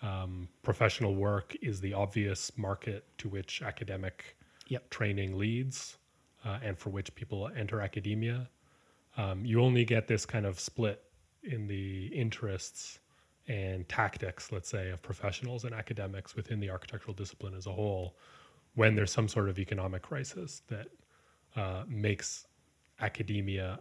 [0.02, 4.36] Um, professional work is the obvious market to which academic
[4.68, 4.88] yep.
[4.90, 5.96] training leads
[6.44, 8.48] uh, and for which people enter academia.
[9.16, 11.02] Um, you only get this kind of split
[11.42, 13.00] in the interests
[13.48, 18.16] and tactics, let's say, of professionals and academics within the architectural discipline as a whole
[18.74, 20.86] when there's some sort of economic crisis that
[21.56, 22.46] uh, makes
[23.00, 23.80] academia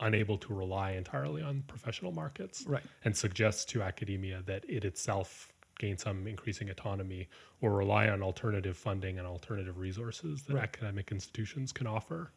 [0.00, 2.82] unable to rely entirely on professional markets right.
[3.04, 7.28] and suggests to academia that it itself gain some increasing autonomy
[7.60, 10.64] or rely on alternative funding and alternative resources that right.
[10.64, 12.32] academic institutions can offer.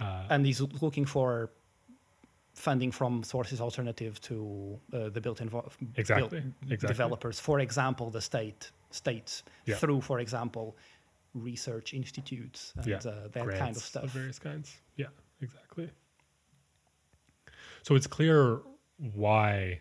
[0.00, 1.50] Uh, and he's looking for
[2.54, 6.40] funding from sources alternative to uh, the built, invo- exactly.
[6.40, 6.88] built exactly.
[6.88, 7.40] developers.
[7.40, 9.76] For example, the state states yeah.
[9.76, 10.76] through, for example,
[11.34, 12.96] research institutes and yeah.
[12.96, 14.04] uh, that Grants kind of stuff.
[14.04, 14.76] Of various kinds.
[14.96, 15.06] Yeah.
[17.82, 18.60] So it's clear
[19.14, 19.80] why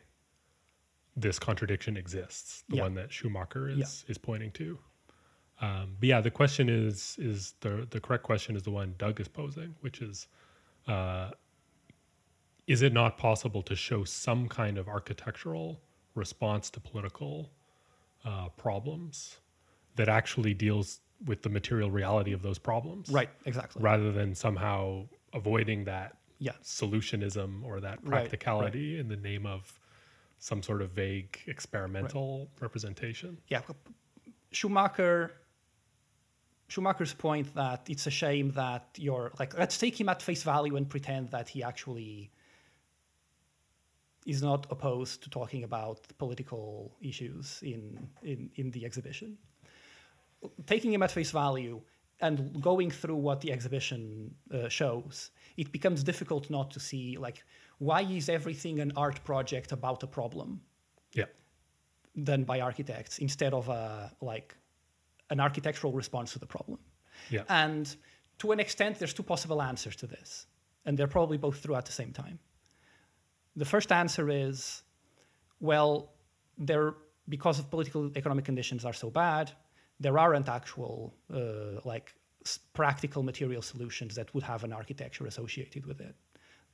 [1.15, 2.83] this contradiction exists, the yeah.
[2.83, 4.11] one that Schumacher is yeah.
[4.11, 4.77] is pointing to.
[5.61, 9.19] Um, but yeah, the question is is the the correct question is the one Doug
[9.19, 10.27] is posing, which is,
[10.87, 11.29] uh,
[12.67, 15.79] is it not possible to show some kind of architectural
[16.15, 17.51] response to political
[18.25, 19.37] uh, problems
[19.95, 23.09] that actually deals with the material reality of those problems?
[23.09, 23.83] Right, exactly.
[23.83, 26.53] Rather than somehow avoiding that yeah.
[26.63, 28.99] solutionism or that practicality right, right.
[29.01, 29.79] in the name of
[30.39, 32.61] some sort of vague experimental right.
[32.61, 33.37] representation.
[33.47, 33.61] Yeah,
[34.51, 35.33] Schumacher.
[36.67, 40.77] Schumacher's point that it's a shame that you're like let's take him at face value
[40.77, 42.31] and pretend that he actually
[44.25, 49.37] is not opposed to talking about political issues in in, in the exhibition.
[50.65, 51.81] Taking him at face value,
[52.22, 57.43] and going through what the exhibition uh, shows, it becomes difficult not to see like
[57.80, 60.61] why is everything an art project about a problem?
[61.13, 61.26] Yeah.
[62.24, 64.55] Done by architects instead of a like
[65.32, 66.78] an architectural response to the problem.
[67.30, 67.43] Yeah.
[67.49, 67.93] And
[68.39, 70.45] to an extent, there's two possible answers to this,
[70.86, 72.38] and they're probably both true at the same time.
[73.55, 74.84] The first answer is,
[75.59, 76.13] well,
[76.57, 76.95] there
[77.30, 79.51] because of political economic conditions are so bad,
[80.01, 82.07] there aren't actual uh, like
[82.73, 86.15] practical material solutions that would have an architecture associated with it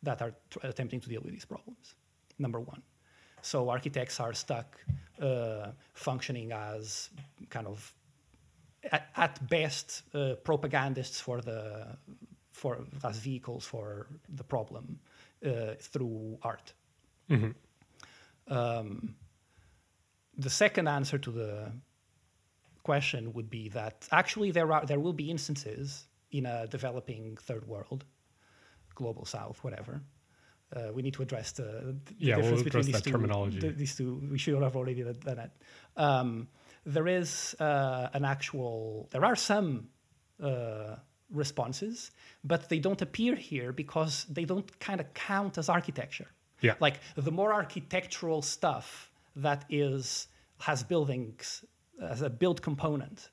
[0.01, 1.95] that are t- attempting to deal with these problems.
[2.39, 2.82] Number one.
[3.41, 4.78] So architects are stuck
[5.21, 7.09] uh, functioning as
[7.49, 7.93] kind of
[8.91, 11.97] at, at best uh, propagandists for the
[12.51, 14.99] for as vehicles for the problem
[15.45, 16.73] uh, through art.
[17.30, 17.51] Mm-hmm.
[18.53, 19.15] Um,
[20.38, 21.71] the second answer to the
[22.90, 25.86] question would be that actually there are there will be instances
[26.38, 28.00] in a developing third world,
[29.02, 29.94] global south, whatever.
[30.76, 31.70] Uh, we need to address the,
[32.08, 33.60] the yeah, difference we'll between these two, terminology.
[33.60, 34.10] The, these two.
[34.34, 35.52] We should have already done that.
[35.96, 36.48] Um,
[36.96, 37.30] there is
[37.60, 39.08] uh, an actual.
[39.14, 39.70] There are some
[40.50, 40.96] uh,
[41.42, 42.12] responses,
[42.44, 46.30] but they don't appear here because they don't kind of count as architecture.
[46.68, 46.76] Yeah.
[46.86, 49.12] Like the more architectural stuff
[49.48, 50.28] that is
[50.68, 51.64] has buildings
[52.02, 53.30] as a build component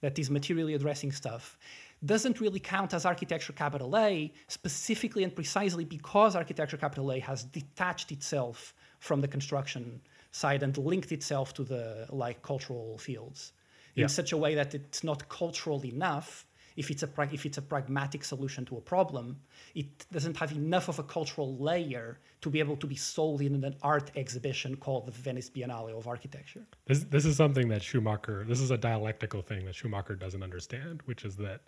[0.00, 1.58] that is materially addressing stuff
[2.04, 7.42] doesn't really count as architecture capital A specifically and precisely because architecture capital A has
[7.44, 10.00] detached itself from the construction
[10.30, 13.52] side and linked itself to the like cultural fields
[13.96, 16.46] in such a way that it's not cultural enough
[16.78, 19.36] if it's a if it's a pragmatic solution to a problem,
[19.74, 23.64] it doesn't have enough of a cultural layer to be able to be sold in
[23.64, 26.64] an art exhibition called the Venice Biennale of Architecture.
[26.86, 28.44] This this is something that Schumacher.
[28.46, 31.62] This is a dialectical thing that Schumacher doesn't understand, which is that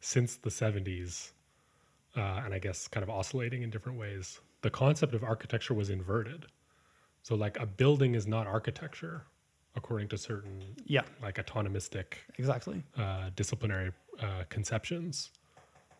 [0.00, 1.32] since the '70s,
[2.16, 5.90] uh, and I guess kind of oscillating in different ways, the concept of architecture was
[5.90, 6.46] inverted.
[7.22, 9.26] So like a building is not architecture,
[9.76, 12.06] according to certain Yeah, like autonomistic
[12.38, 12.82] exactly.
[12.96, 15.30] uh, disciplinary uh, conceptions.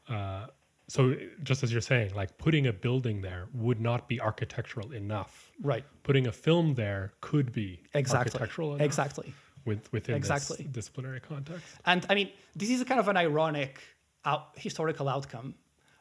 [0.08, 0.46] Uh,
[0.86, 5.50] so just as you're saying, like putting a building there would not be architectural enough.
[5.62, 5.84] Right.
[6.02, 8.18] Putting a film there could be Exactly.
[8.38, 9.32] architectural enough Exactly.
[9.64, 10.58] with, within Exactly.
[10.58, 11.64] this disciplinary context.
[11.86, 13.80] And I mean, this is a kind of an ironic
[14.26, 15.54] out, historical outcome.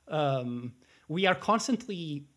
[0.10, 0.74] Um,
[1.08, 2.28] we are constantly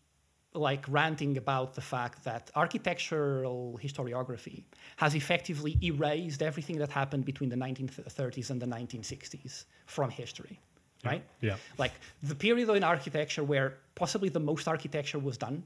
[0.53, 4.63] like ranting about the fact that architectural historiography
[4.95, 10.59] has effectively erased everything that happened between the 1930s and the 1960s from history,
[11.05, 11.23] right?
[11.41, 11.57] Yeah.
[11.77, 11.93] Like
[12.23, 15.63] the period in architecture where possibly the most architecture was done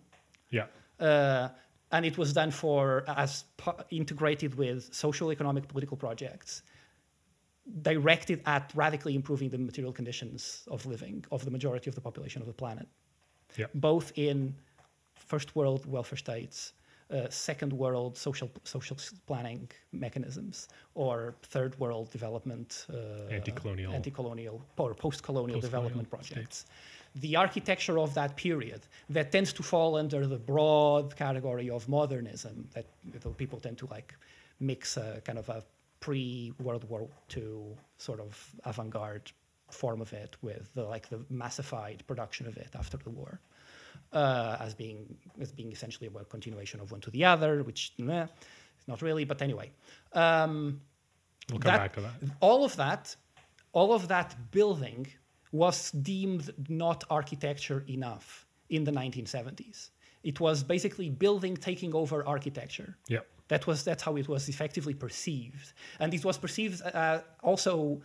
[0.49, 0.65] Yeah.
[0.99, 1.49] uh,
[1.93, 3.45] and it was done for as
[3.89, 6.63] integrated with social, economic, political projects
[7.81, 12.41] directed at radically improving the material conditions of living of the majority of the population
[12.41, 12.87] of the planet,
[13.57, 13.67] Yeah.
[13.75, 14.55] both in
[15.27, 16.73] first world welfare states,
[17.11, 18.97] uh, second world social social
[19.27, 23.93] planning mechanisms, or third world development, uh, Anti-colonial.
[23.93, 26.65] anti-colonial or post-colonial Post-colonial development projects.
[27.15, 32.67] The architecture of that period that tends to fall under the broad category of modernism
[32.73, 32.85] that
[33.37, 34.15] people tend to like
[34.61, 35.63] mix a kind of a
[35.99, 38.31] pre-World War II sort of
[38.65, 39.31] avant-garde
[39.69, 43.39] form of it with the, like the massified production of it after the war
[44.13, 48.27] uh, as being as being essentially a continuation of one to the other, which meh,
[48.87, 49.71] not really, but anyway.
[50.13, 50.81] Um,
[51.49, 52.13] We'll come that- back to that.
[52.39, 53.15] all of that,
[53.73, 55.07] all of that building
[55.51, 59.89] was deemed not architecture enough in the 1970s.
[60.23, 62.95] It was basically building taking over architecture.
[63.09, 63.19] Yeah.
[63.49, 68.01] That was that's how it was effectively perceived, and it was perceived uh, also.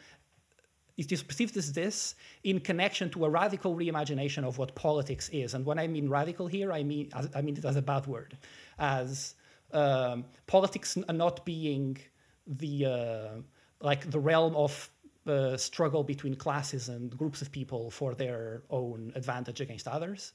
[0.97, 5.55] It is perceived as this in connection to a radical reimagination of what politics is,
[5.55, 8.37] and when I mean radical here, I mean I mean it as a bad word,
[8.79, 9.35] as
[9.73, 11.99] um, politics not being
[12.47, 13.29] the uh,
[13.81, 14.91] like the realm of
[15.27, 20.33] uh, struggle between classes and groups of people for their own advantage against others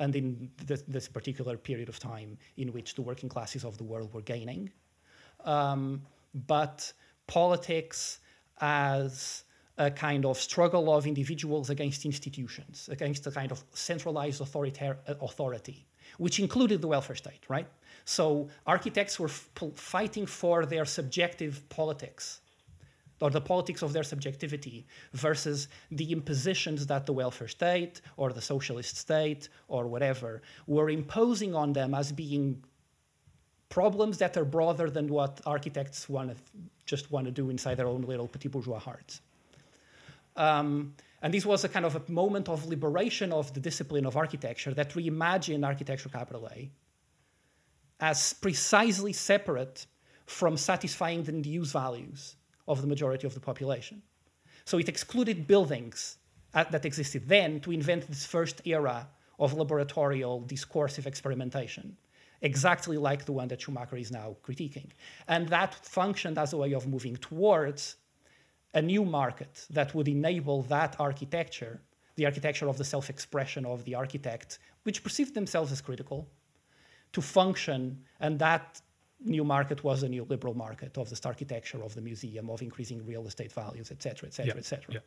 [0.00, 3.84] and in this, this particular period of time in which the working classes of the
[3.84, 4.70] world were gaining.
[5.44, 6.02] Um,
[6.46, 6.92] but
[7.26, 8.20] politics
[8.60, 9.44] as
[9.80, 15.86] a kind of struggle of individuals against institutions, against a kind of centralized authority,
[16.18, 17.66] which included the welfare state, right?
[18.04, 19.32] So architects were
[19.94, 22.42] fighting for their subjective politics
[23.22, 28.44] or the politics of their subjectivity versus the impositions that the welfare state or the
[28.54, 32.62] socialist state or whatever were imposing on them as being
[33.70, 36.36] problems that are broader than what architects want to
[36.84, 39.20] just want to do inside their own little petit bourgeois hearts.
[40.40, 44.16] Um, and this was a kind of a moment of liberation of the discipline of
[44.16, 46.70] architecture that reimagined architecture capital A
[48.00, 49.86] as precisely separate
[50.24, 52.36] from satisfying the use values
[52.66, 54.00] of the majority of the population.
[54.64, 56.16] So it excluded buildings
[56.54, 61.98] at, that existed then to invent this first era of laboratorial discursive experimentation,
[62.40, 64.88] exactly like the one that Schumacher is now critiquing.
[65.28, 67.96] And that functioned as a way of moving towards
[68.74, 71.80] a new market that would enable that architecture,
[72.16, 76.28] the architecture of the self expression of the architect, which perceived themselves as critical,
[77.12, 78.02] to function.
[78.20, 78.80] And that
[79.24, 83.26] new market was a neoliberal market of this architecture of the museum, of increasing real
[83.26, 84.58] estate values, et cetera, et cetera, Yeah.
[84.58, 84.94] et cetera.
[84.94, 85.00] Yeah.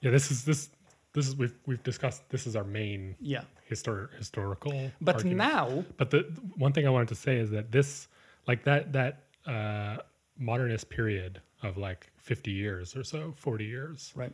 [0.00, 0.10] Yeah.
[0.10, 0.70] This is this.
[1.12, 2.28] This is we've we've discussed.
[2.28, 3.44] This is our main Yeah.
[3.70, 4.90] histor- historical.
[5.00, 5.38] But argument.
[5.38, 6.20] now, But the
[6.56, 8.06] one thing I wanted to say is that this,
[8.46, 9.96] like that that uh,
[10.38, 14.32] modernist period of like fifty years or so, forty years, right?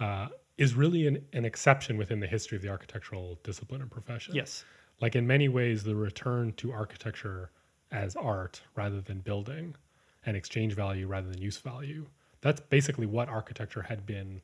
[0.00, 0.28] uh,
[0.58, 4.34] is really an, an exception within the history of the architectural discipline and profession.
[4.34, 4.64] Yes.
[5.00, 7.50] Like in many ways, the return to architecture
[7.92, 9.76] as art rather than building,
[10.24, 12.06] and exchange value rather than use value.
[12.40, 14.40] That's basically what architecture had been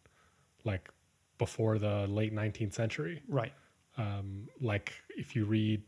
[0.65, 0.91] like
[1.39, 3.53] before the late 19th century Right.
[3.97, 5.83] um, like if you read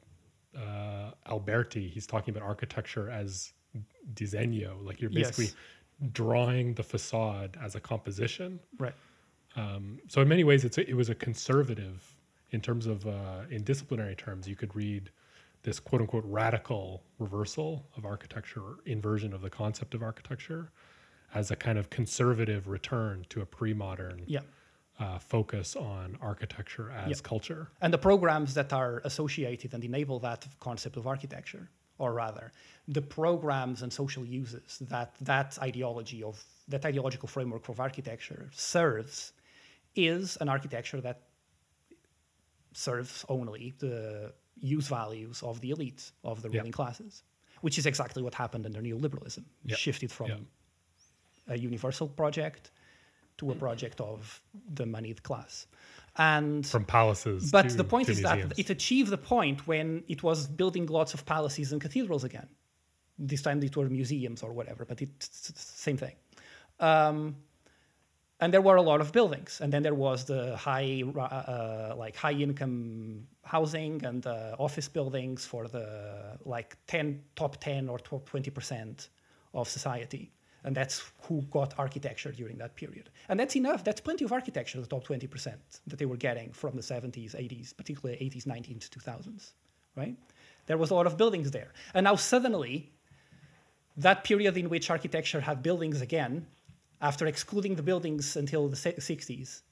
[0.57, 3.53] uh, Alberti, he's talking about architecture as
[4.15, 5.55] disegno, like you're basically Yes.
[6.13, 8.61] Drawing the facade as a composition.
[8.79, 8.95] Right.
[9.57, 12.15] Um, so in many ways, it's a, it was a conservative
[12.51, 14.49] in terms of uh, in disciplinary terms.
[14.49, 15.11] You could read
[15.63, 20.71] this quote unquote radical reversal of architecture, or inversion of the concept of architecture,
[21.35, 24.41] as a kind of conservative return to a pre-modern Yeah.
[24.99, 27.23] uh, focus on architecture as Yeah.
[27.23, 27.69] culture.
[27.81, 31.69] And the programs that are associated and enable that concept of architecture,
[31.99, 32.53] or rather,
[32.89, 39.33] the programs and social uses that that ideology of that ideological framework of architecture serves
[39.95, 41.23] is an architecture that
[42.73, 46.59] serves only the use values of the elites of the Yeah.
[46.59, 47.23] ruling classes,
[47.61, 49.45] which is exactly what happened under neoliberalism.
[49.65, 49.77] Yeah.
[49.77, 51.55] Shifted from Yeah.
[51.55, 52.71] a universal project
[53.39, 53.59] to a mm.
[53.59, 54.41] project of
[54.75, 55.67] the moneyed class.
[56.17, 58.51] And From palaces, but to- the point is museums.
[58.51, 62.49] that it achieved the point when it was building lots of palaces and cathedrals again.
[63.19, 66.15] This time it were museums or whatever, but it's the same thing.
[66.81, 67.37] Um,
[68.41, 71.95] and there were a lot of buildings, and then there was the high, uh, uh,
[71.97, 77.99] like high income housing and uh, office buildings for the like ten top ten or
[77.99, 79.09] top twenty percent
[79.53, 80.33] of society,
[80.65, 83.11] and that's who got architecture during that period.
[83.29, 83.85] And that's enough.
[83.85, 87.35] That's plenty of architecture, the top twenty percent that they were getting from the seventies,
[87.39, 89.53] eighties, particularly eighties, nineties, two thousands,
[89.97, 90.17] right?
[90.67, 92.91] There was a lot of buildings there, and now suddenly
[93.97, 96.47] that period in which architecture had buildings again,
[97.01, 99.63] after excluding the buildings until the si- 60s,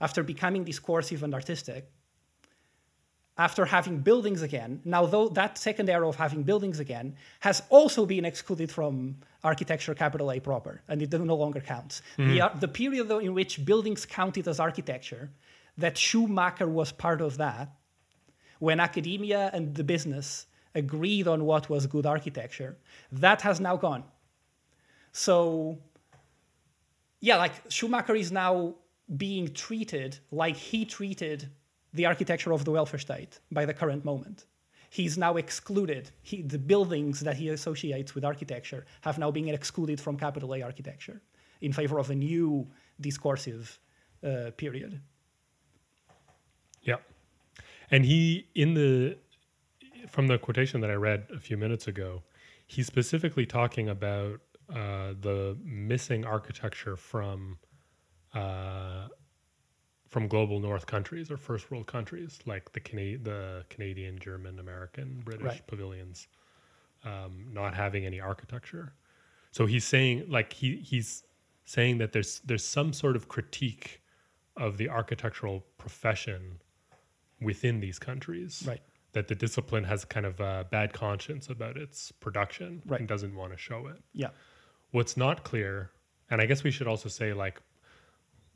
[0.00, 1.90] after becoming discursive and artistic,
[3.38, 8.06] after having buildings again, now though that second era of having buildings again has also
[8.06, 12.02] been excluded from architecture capital A proper, and it no longer counts.
[12.16, 12.58] The, hmm.
[12.58, 15.30] the period though in which buildings counted as architecture,
[15.76, 17.70] that Schumacher was part of that,
[18.58, 22.76] when academia and the business agreed on what was good architecture,
[23.12, 24.04] that has now gone.
[25.12, 25.78] So,
[27.20, 28.74] yeah, like Schumacher is now
[29.16, 31.48] being treated like he treated
[31.92, 34.46] the architecture of the welfare state by the current moment.
[34.90, 36.10] He's now excluded.
[36.22, 40.62] He, the buildings that he associates with architecture have now been excluded from capital A
[40.62, 41.22] architecture
[41.60, 42.68] in favor of a new
[43.00, 43.78] discursive
[44.24, 45.00] uh, period.
[46.82, 46.96] Yeah.
[47.90, 49.18] And he, in the,
[50.08, 52.22] from the quotation that I read a few minutes ago,
[52.66, 57.58] he's specifically talking about uh, the missing architecture from,
[58.34, 59.08] uh,
[60.08, 65.20] from global North countries or first world countries like the Cana- the Canadian, German, American,
[65.24, 65.66] British Right.
[65.66, 66.28] pavilions,
[67.04, 68.92] um, not having any architecture.
[69.52, 71.24] So he's saying, like he he's
[71.64, 74.02] saying that there's there's some sort of critique
[74.56, 76.60] of the architectural profession
[77.40, 78.64] within these countries.
[78.66, 78.80] Right.
[79.12, 83.00] That the discipline has kind of a bad conscience about its production Right.
[83.00, 84.02] and doesn't want to show it.
[84.12, 84.30] Yeah.
[84.92, 85.90] What's not clear,
[86.30, 87.60] and I guess we should also say like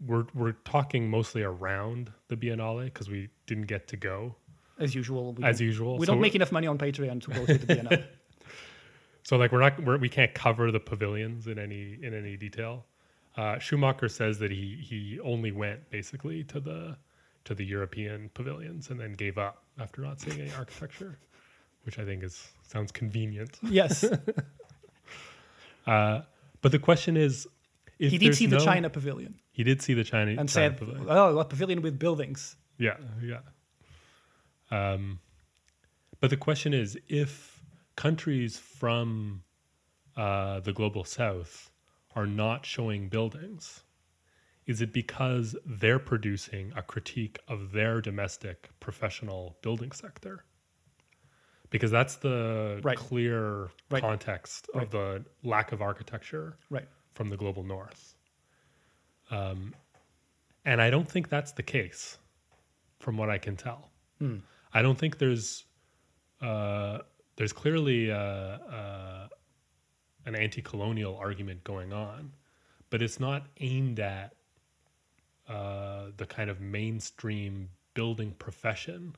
[0.07, 4.35] we're we're talking mostly around the Biennale because we didn't get to go
[4.79, 5.35] As usual.
[5.35, 5.99] We as usual.
[5.99, 8.05] We So don't make enough money on Patreon to go to the Biennale.
[9.23, 12.87] So like we're not we're, we can't cover the pavilions in any in any detail.
[13.37, 16.97] Uh, Schumacher says that he he only went basically to the
[17.45, 21.19] to the European pavilions and then gave up after not seeing any architecture,
[21.85, 23.59] which I think is sounds convenient.
[23.63, 24.05] yes.
[25.87, 26.21] Uh,
[26.61, 27.49] but the question is,
[27.99, 30.79] if he did see the China pavilion He did see the China and China said,
[30.79, 31.07] pavilion.
[31.07, 33.41] "Oh, a pavilion with buildings." Yeah, yeah.
[34.71, 35.19] Um,
[36.19, 37.61] but the question is if
[37.95, 39.43] countries from
[40.17, 41.71] uh, the global south
[42.17, 43.83] are not showing buildings,
[44.65, 50.47] is it because they're producing a critique of their domestic professional building sector?
[51.69, 52.97] Because that's the Right.
[52.97, 54.01] clear Right.
[54.01, 56.89] context of the lack of architecture Right.
[57.13, 58.17] from the global north.
[59.31, 59.75] Um,
[60.65, 62.19] and I don't think that's the case,
[62.99, 63.91] from what I can tell.
[64.75, 65.65] I don't think there's
[66.43, 66.99] uh,
[67.37, 69.29] there's clearly uh, uh,
[70.27, 72.33] an anti-colonial argument going on,
[72.91, 74.35] but it's not aimed at
[75.49, 79.15] uh, the kind of mainstream building profession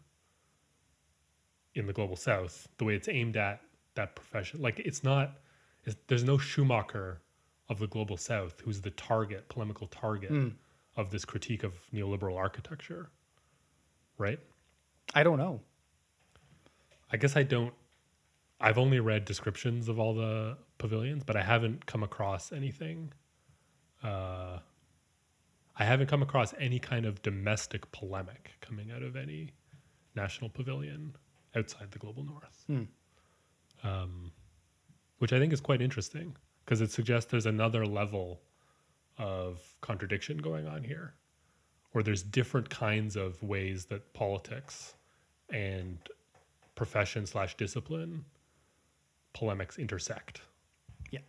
[1.74, 3.60] in the global south the way it's aimed at
[3.94, 5.38] that profession like it's not
[5.84, 7.21] it's, there's no schumacher
[7.72, 10.30] of the global south who's the target polemical target
[11.00, 13.04] of this critique of neoliberal architecture
[14.18, 14.38] right?
[15.14, 15.54] I don't know.
[17.12, 17.74] i guess i don't
[18.66, 22.98] i've only read descriptions of all the pavilions but i haven't come across anything
[24.04, 24.58] uh
[25.82, 29.42] i haven't come across any kind of domestic polemic coming out of any
[30.14, 31.14] national pavilion
[31.54, 32.58] outside the global north.
[33.84, 34.30] Um,
[35.18, 36.28] which i think is quite interesting
[36.64, 38.40] because it suggests there's another level
[39.18, 41.14] of contradiction going on here
[41.92, 44.94] where there's different kinds of ways that politics
[45.50, 45.98] and
[46.74, 48.24] profession slash discipline
[49.34, 50.40] polemics intersect
[51.10, 51.20] Yeah.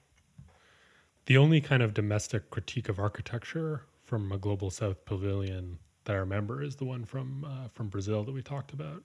[1.25, 6.19] The only kind of domestic critique of architecture from a global south pavilion that I
[6.19, 9.03] remember is the one from uh, from Brazil that we talked about.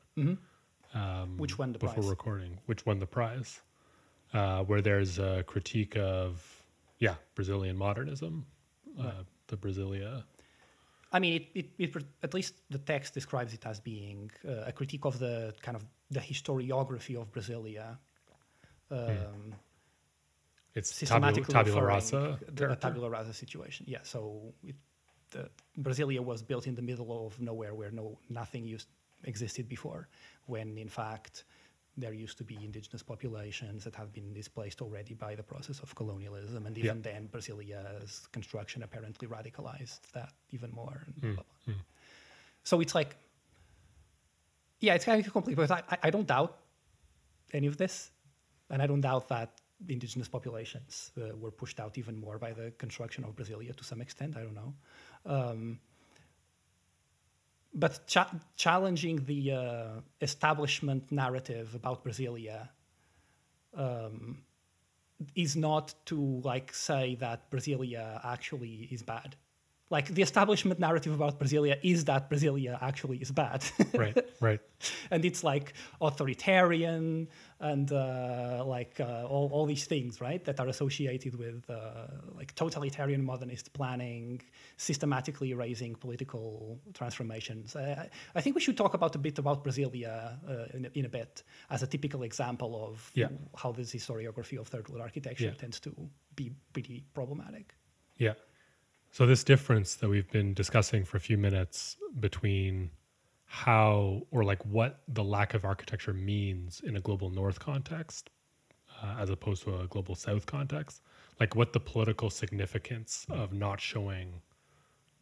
[0.95, 2.07] Um, Which won the before prize?
[2.09, 3.61] recording, which won the prize,
[4.35, 6.45] uh, where there's a critique of
[6.99, 8.45] yeah Brazilian modernism,
[8.99, 9.15] uh, Right.
[9.49, 10.25] the Brasilia.
[11.11, 11.47] I mean, it,
[11.79, 15.55] it, it, at least the text describes it as being uh, a critique of the
[15.63, 17.97] kind of the historiography of Brasilia.
[18.91, 19.55] Um,
[20.75, 22.39] It's tabula, systematically tabula referring rasa.
[22.55, 23.87] the- tabula rasa situation.
[23.89, 24.77] Yeah, so it,
[25.31, 25.49] the,
[25.81, 28.89] Brasilia was built in the middle of nowhere where no nothing used
[29.25, 30.09] existed before,
[30.47, 31.45] when in fact
[32.01, 35.95] there used to be indigenous populations that have been displaced already by the process of
[35.95, 36.85] colonialism, and Yeah.
[36.85, 40.99] even then Brasilia's construction apparently radicalized that even more.
[41.07, 41.75] And Mm, blah, blah.
[42.65, 43.17] So it's like,
[44.81, 45.69] yeah, it's kind of complicated.
[45.69, 46.53] But I, I- don't doubt
[47.53, 48.11] any of this,
[48.71, 52.53] and I don't doubt that the indigenous populations uh, were pushed out even more by
[52.53, 54.37] the construction of Brasilia to some extent.
[54.37, 54.75] I don't know.
[55.27, 55.81] Um,
[57.75, 59.89] but cha- challenging the uh,
[60.21, 62.69] establishment narrative about Brasilia
[63.77, 64.43] um,
[65.35, 69.37] is not to like say that Brasilia actually is bad.
[69.91, 73.65] Like the establishment narrative about Brasilia is that Brasilia actually is bad.
[73.95, 74.61] right, right.
[75.11, 75.73] and it's like
[76.03, 77.29] authoritarian
[77.61, 82.55] and uh, like uh, all, all these things right that are associated with uh, like
[82.55, 84.41] totalitarian modernist planning
[84.77, 90.39] systematically erasing political transformations I, I think we should talk about a bit about brasilia
[90.49, 93.29] uh, in, a- in a bit as a typical example of Yeah.
[93.57, 95.55] how this historiography of third world architecture Yeah.
[95.55, 95.91] tends to
[96.37, 97.75] be pretty problematic
[98.19, 98.35] Yeah.
[99.11, 102.91] So this difference that we've been discussing for a few minutes between
[103.47, 108.31] how or like what the lack of architecture means in a global north context
[109.03, 111.03] uh, as opposed to a global south context,
[111.41, 114.41] like what the political significance of not showing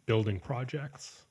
[0.06, 1.22] building projects,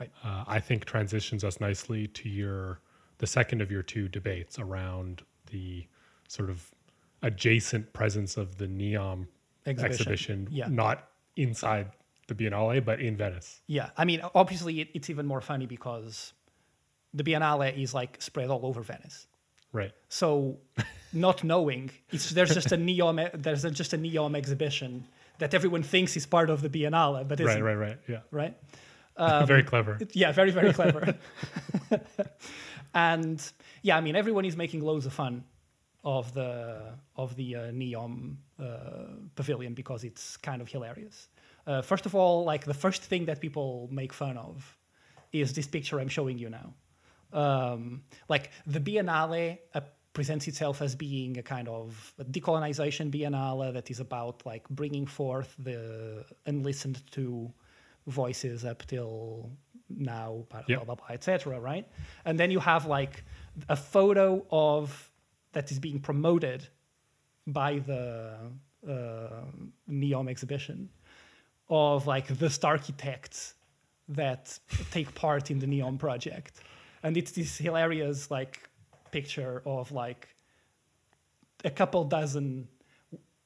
[0.00, 0.10] Right.
[0.24, 2.80] uh, I think transitions us nicely to your
[3.18, 5.86] the second of your two debates around the
[6.28, 6.68] sort of
[7.22, 9.28] adjacent presence of the Neom
[9.64, 9.84] Exhibition.
[9.92, 10.66] exhibition, Yeah.
[10.68, 11.92] not inside
[12.32, 13.60] the Biennale, but in Venice.
[13.66, 16.32] Yeah, I mean, obviously, it, it's even more funny because
[17.14, 19.26] the Biennale is like spread all over Venice.
[19.72, 19.92] Right.
[20.08, 20.58] So,
[21.12, 25.06] not knowing, it's there's just a neom there's just a neom exhibition
[25.38, 27.62] that everyone thinks is part of the Biennale, but isn't.
[27.62, 27.98] Right, right, right.
[28.08, 28.20] Yeah.
[28.30, 28.56] right?
[29.46, 29.98] Very clever.
[30.12, 31.14] Yeah, very very clever.
[32.94, 33.52] and
[33.82, 35.44] yeah, I mean, everyone is making loads of fun
[36.04, 38.64] of the of the uh, Neom uh,
[39.34, 41.28] pavilion because it's kind of hilarious.
[41.66, 44.76] Uh, first of all, like the first thing that people make fun of
[45.32, 46.74] is this picture I'm showing you now.
[47.32, 49.80] Um, like the Biennale uh,
[50.12, 55.06] presents itself as being a kind of a decolonization Biennale that is about like bringing
[55.06, 57.50] forth the unlistened to
[58.06, 59.50] voices up till
[59.88, 60.76] now, blah, Yeah.
[60.76, 61.58] blah, blah, blah, etc.
[61.60, 61.88] Right?
[62.24, 63.24] And then you have like
[63.68, 65.10] a photo of
[65.52, 66.68] that is being promoted
[67.46, 68.36] by the
[68.86, 69.44] uh,
[69.88, 70.88] Neom exhibition
[71.72, 73.54] of like the star architects
[74.08, 74.58] that
[74.90, 76.60] take part in the Neom project.
[77.02, 78.68] And it's this hilarious like
[79.10, 80.28] picture of like
[81.64, 82.68] a couple dozen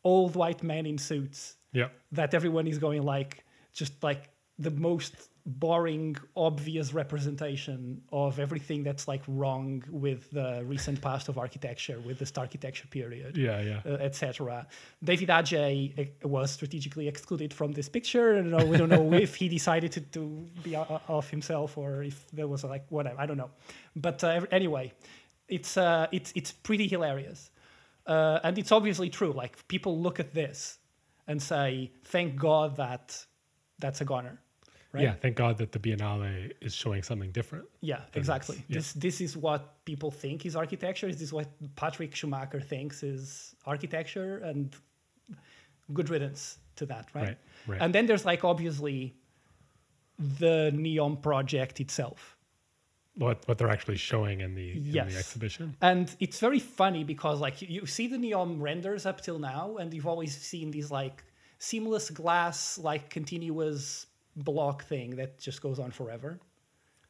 [0.02, 1.88] old white men in suits Yeah.
[2.12, 5.14] that everyone is going like just like the most
[5.46, 12.18] boring obvious representation of everything that's like wrong with the recent past of architecture with
[12.18, 13.80] this architecture period Yeah, yeah.
[13.86, 14.66] uh, etc.
[15.04, 19.36] David Adjaye uh, was strategically excluded from this picture, and uh, we don't know if
[19.36, 20.20] he decided to, to
[20.64, 23.20] be o- off himself or if there was like whatever.
[23.20, 23.50] I don't know.
[23.94, 24.92] But uh, anyway,
[25.48, 27.50] it's uh, it's it's pretty hilarious,
[28.08, 29.32] uh, and it's obviously true.
[29.32, 30.78] Like people look at this
[31.28, 33.24] and say, "Thank God that
[33.78, 34.40] that's a goner."
[34.96, 35.04] Right?
[35.04, 37.64] Yeah, thank God that the Biennale is showing something different.
[37.80, 38.56] Yeah, exactly.
[38.56, 38.64] this.
[38.68, 38.76] Yeah.
[38.78, 41.08] This this is what people think is architecture.
[41.12, 41.48] Is This is what
[41.82, 44.74] Patrick Schumacher thinks is architecture, and
[45.92, 47.22] good riddance to that, right?
[47.28, 47.38] Right,
[47.70, 47.80] right.
[47.82, 48.98] And then there's like obviously
[50.18, 52.36] the Neom project itself.
[53.18, 55.74] What what they're actually showing in the, in the exhibition.
[55.80, 59.76] And it's very funny because like you- you see the Neom renders up till now,
[59.78, 61.24] and you've always seen these like
[61.58, 64.06] seamless glass, like continuous
[64.36, 66.38] block thing that just goes on forever.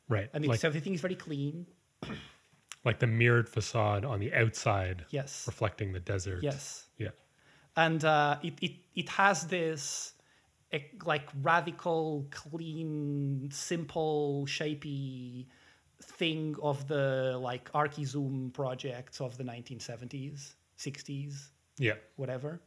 [0.09, 0.29] Right.
[0.33, 1.67] And like, it's, everything is very clean.
[2.85, 5.45] like the mirrored facade on the outside Yes.
[5.47, 6.43] reflecting the desert.
[6.43, 6.87] Yes.
[6.99, 7.09] Yeah.
[7.77, 10.15] and uh, it, it it has this
[10.73, 15.47] eh, like radical, clean, simple, shapy
[16.03, 21.49] thing of the like ArchiZoom projects of the 1970s, 60s,
[21.79, 21.95] Yeah.
[22.17, 22.61] whatever.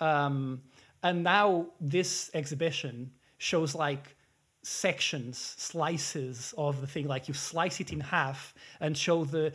[0.00, 0.62] Um,
[1.02, 3.10] And now this exhibition
[3.42, 4.14] shows like
[4.62, 7.08] sections, slices of the thing.
[7.08, 9.52] Like you slice it in half and show the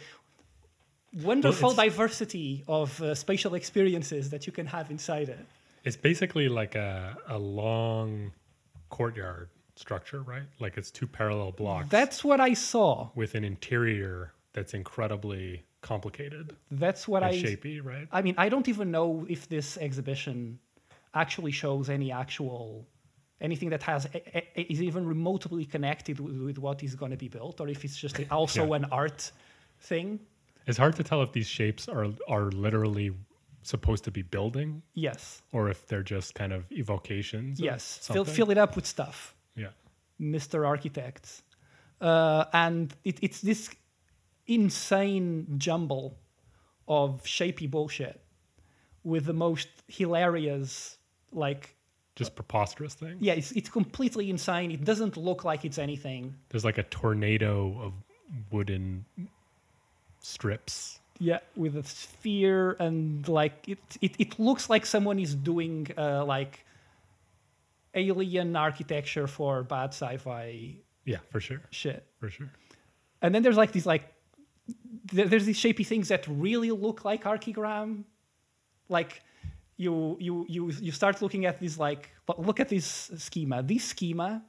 [1.23, 5.45] wonderful it's- diversity of uh, spatial experiences that you can have inside it.
[5.85, 8.31] It's basically like a, a long
[8.89, 10.43] courtyard structure, right?
[10.59, 13.09] Like it's two parallel blocks That's what I saw.
[13.15, 17.31] with an interior that's incredibly complicated That's what I.
[17.35, 18.07] shapy, right?
[18.11, 20.59] I mean, I don't even know if this exhibition
[21.13, 22.85] actually shows any actual
[23.41, 24.17] anything that has a,
[24.59, 27.83] a- is even remotely connected with, with what is going to be built, or if
[27.85, 28.75] it's just also Yeah.
[28.77, 29.31] an art
[29.79, 30.19] thing.
[30.65, 33.11] It's hard to tell if these shapes are are literally
[33.61, 37.59] supposed to be building Yes, or if they're just kind of evocations.
[37.59, 37.99] yes.
[38.11, 39.71] Fill, fill it up with stuff, Yeah.
[40.21, 40.65] Mr.
[40.65, 41.43] Architects.
[41.99, 43.69] Uh, and it, it's this
[44.45, 46.17] insane jumble
[46.87, 48.21] of shapy bullshit
[49.03, 50.97] with the most hilarious,
[51.31, 51.75] like,
[52.17, 53.17] Just preposterous thing.
[53.19, 54.71] yeah, it's, it's completely insane.
[54.71, 56.33] It doesn't look like it's anything.
[56.49, 57.93] There's like a tornado of
[58.51, 59.05] wooden
[60.19, 60.99] strips.
[61.19, 66.23] Yeah, with a sphere and like it, it, it looks like someone is doing uh,
[66.25, 66.63] like
[67.95, 71.61] alien architecture for bad sci-fi Yeah, for sure.
[71.71, 72.05] shit.
[72.19, 72.51] For sure.
[73.21, 74.03] And then there's like these like
[75.11, 78.03] there- there's these shapy things that really look like archigram.
[78.89, 79.21] Like
[79.77, 83.61] you you you you start looking at these like look at this schema.
[83.63, 84.43] This schema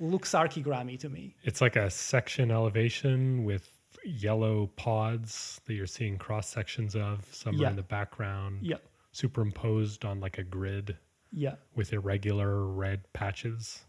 [0.00, 1.34] looks archigrammy to me.
[1.42, 3.68] It's like a section elevation with
[4.04, 7.26] yellow pods that you're seeing cross sections of.
[7.32, 7.70] Some are Yeah.
[7.70, 8.76] in the background, Yeah.
[9.12, 10.96] superimposed on like a grid
[11.32, 11.56] Yeah.
[11.74, 13.84] with irregular red patches.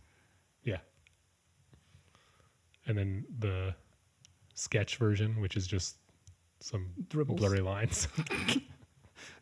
[0.64, 0.80] Yeah.
[2.88, 3.76] And then the
[4.56, 5.98] sketch version, which is just
[6.60, 7.40] some Dribbles.
[7.40, 8.08] blurry lines.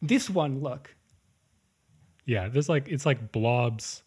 [0.01, 0.95] This one, look.
[2.25, 4.03] yeah, there's like it's like blobs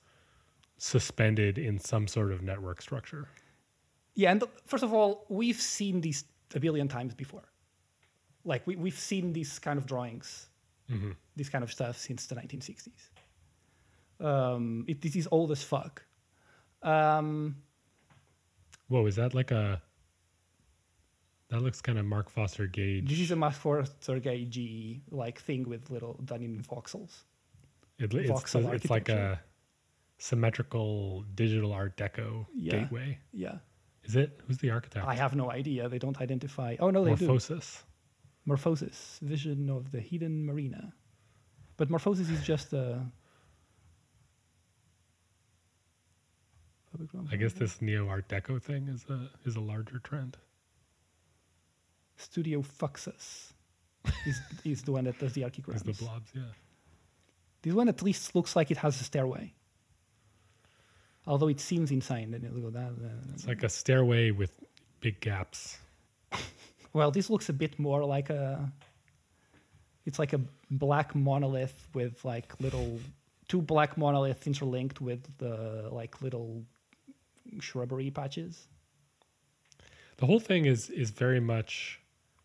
[0.78, 3.28] suspended in some sort of network structure.
[4.14, 6.24] Yeah, and first of all, we've seen these
[6.54, 7.44] a billion times before.
[8.44, 10.48] Like we, we've seen these kind of drawings,
[11.36, 13.10] this kind of stuff since the 1960s.
[14.24, 16.02] Um, it, this is old as fuck.
[16.82, 17.56] Um,
[18.88, 19.80] Whoa, is that like a?
[21.50, 23.08] That looks kind of Mark Foster Gage.
[23.08, 27.24] this is a Mark Foster Gage like thing with little done in voxels.
[27.98, 29.40] It, it's, voxel it's like a
[30.18, 32.78] symmetrical digital Art Deco Yeah.
[32.78, 33.18] gateway.
[33.32, 33.56] Yeah,
[34.04, 34.40] Is it?
[34.46, 35.06] Who's the architect?
[35.06, 35.88] I have no idea.
[35.88, 36.76] They don't identify.
[36.78, 37.26] Oh no, they do.
[37.28, 37.82] Morphosis.
[38.48, 40.92] Morphosis, vision of the hidden marina.
[41.76, 43.04] But Morphosis is just a.
[47.30, 50.36] I guess this neo Art Deco thing is a is a larger trend.
[52.20, 53.52] Studio Fuksas
[54.26, 55.82] is, is the one that does the archigrams.
[55.82, 56.30] the blobs?
[56.34, 56.42] Yeah.
[57.62, 59.52] This one at least looks like it has a stairway.
[61.26, 62.30] Although it seems insane.
[62.30, 63.04] Then you look at that.
[63.06, 64.52] uh, It's like a stairway with
[65.00, 65.78] big gaps.
[66.92, 68.72] Well, this looks a bit more like a.
[70.06, 70.40] It's like a
[70.72, 72.98] black monolith with like little
[73.46, 76.64] two black monoliths interlinked with the like little
[77.60, 78.66] shrubbery patches
[80.16, 81.99] The whole thing is is very much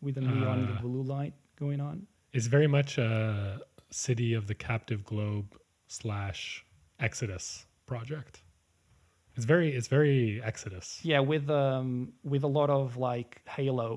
[0.06, 1.34] with a neon Uh, blue light
[1.64, 1.96] going on.
[2.38, 5.50] It's very much a city of the captive globe
[5.88, 6.66] slash
[7.00, 8.34] Exodus project.
[9.36, 10.88] It's very it's very Exodus.
[11.04, 13.90] Yeah, with um with a lot of like Halo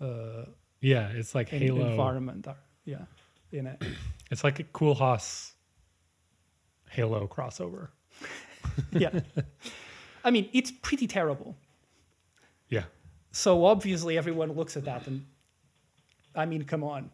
[0.00, 0.44] uh
[0.80, 1.86] Yeah, it's like en- Halo.
[1.90, 2.46] environment.
[2.46, 3.04] Are, yeah,
[3.58, 3.82] in it.
[4.30, 5.52] It's like a Koolhaas
[6.90, 7.88] Halo crossover.
[8.92, 9.20] yeah.
[10.24, 11.56] I mean, it's pretty terrible.
[12.68, 12.84] Yeah.
[13.32, 15.26] So obviously, everyone looks at that and,
[16.34, 17.10] I mean, come on.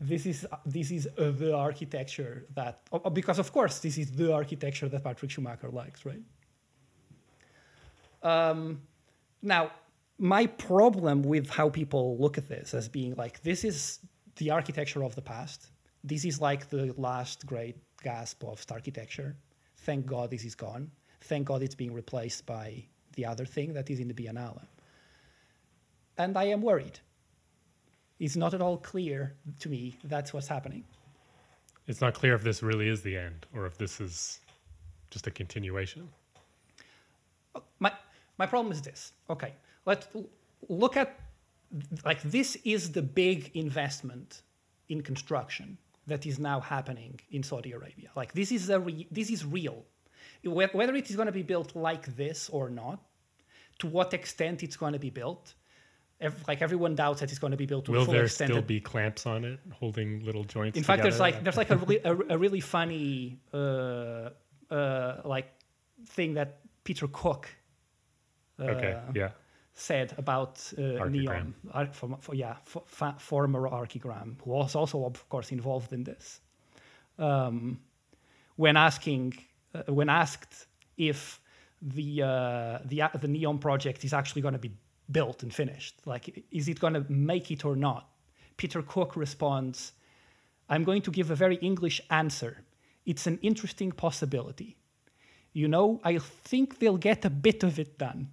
[0.00, 4.32] This is this is uh, the architecture that oh, because of course this is the
[4.32, 6.22] architecture that Patrick Schumacher likes, right?
[8.22, 8.82] Um,
[9.42, 9.70] now,
[10.18, 14.00] my problem with how people look at this as being like this is
[14.36, 15.70] the architecture of the past.
[16.02, 19.36] This is like the last great gasp of architecture.
[19.76, 20.90] Thank God this is gone.
[21.20, 24.66] Thank God it's being replaced by the other thing that is in the Biennale.
[26.18, 26.98] And I am worried.
[28.22, 30.84] It's not at all clear to me that's what's happening.
[31.88, 34.38] It's not clear if this really is the end or if this is
[35.10, 36.08] just a continuation.
[37.80, 37.90] my
[38.38, 39.12] my problem is this.
[39.28, 39.52] Okay,
[39.86, 40.06] let's
[40.68, 41.18] look at
[42.04, 44.42] like this is the big investment
[44.88, 48.10] in construction that is now happening in Saudi Arabia.
[48.14, 49.78] Like this is a re- this is real.
[50.44, 53.00] Whether it is going to be built like this or not,
[53.80, 55.54] to what extent it's going to be built,
[56.22, 58.48] ev- like everyone doubts that it's going to be built to Will full there extent.
[58.48, 60.76] still that- be clamps on it holding little joints?
[60.78, 64.30] in fact, there's like there's like a really, a, a really funny uh,
[64.70, 65.48] uh, like
[66.06, 67.48] thing that Peter Cook.
[68.58, 69.30] Uh, okay, yeah,
[69.74, 75.04] said about uh, Neom, Ar- for, for, yeah, for, fa- former Archigram, who was also,
[75.06, 76.40] of course, involved in this.
[77.18, 77.80] Um,
[78.56, 79.34] when asking,
[79.74, 80.66] uh, when asked
[80.96, 81.40] if
[81.80, 84.70] the uh, the the Neom project is actually going to be
[85.12, 88.08] built and finished, like is it going to make it or not?
[88.56, 89.92] Peter Cook responds,
[90.68, 92.64] "I'm going to give a very English answer.
[93.04, 94.76] It's an interesting possibility.
[95.52, 98.30] You know, I think they'll get a bit of it done."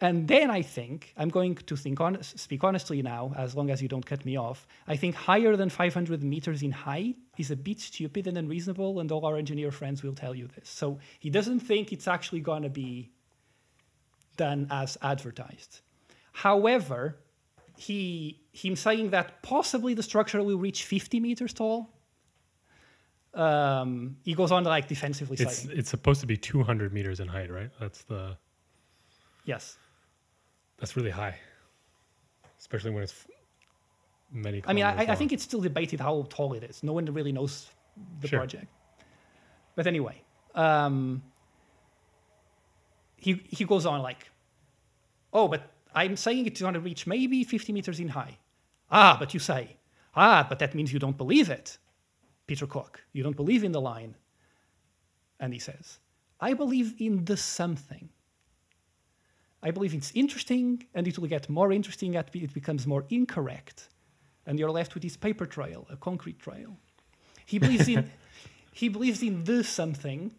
[0.00, 3.80] And then I think I'm going to think on, speak honestly now, as long as
[3.80, 4.66] you don't cut me off.
[4.86, 9.10] I think higher than 500 meters in height is a bit stupid and unreasonable, and
[9.10, 10.68] all our engineer friends will tell you this.
[10.68, 13.10] So he doesn't think it's actually going to be
[14.36, 15.80] done as advertised.
[16.32, 17.16] However,
[17.76, 21.90] he him saying that possibly the structure will reach 50 meters tall.
[23.34, 27.20] Um, he goes on to like defensively it's saying, it's supposed to be 200 meters
[27.20, 27.70] in height, right?
[27.78, 28.36] That's the
[29.44, 29.76] yes.
[30.78, 31.36] that's really high,
[32.58, 33.26] especially when it's
[34.32, 34.62] many.
[34.66, 36.82] I mean, I, I think it's still debated how tall it is.
[36.82, 37.68] No one really knows
[38.20, 38.38] the Sure.
[38.38, 38.66] project.
[39.74, 40.22] But anyway,
[40.54, 41.22] um,
[43.26, 44.22] he he goes on like,
[45.32, 45.62] oh, but
[45.94, 48.38] I'm saying it's going to reach maybe 50 meters in high.
[48.90, 49.76] Ah, but you say,
[50.14, 51.78] ah, but that means you don't believe it,
[52.46, 53.04] Peter Cook.
[53.12, 54.14] You don't believe in the line.
[55.40, 55.98] And he says,
[56.40, 58.08] I believe in the something.
[59.62, 63.88] I believe it's interesting, and it will get more interesting as it becomes more incorrect
[64.46, 66.76] and you're left with this paper trail, a concrete trail.
[67.44, 68.10] He believes in
[68.72, 70.30] he believes in the something.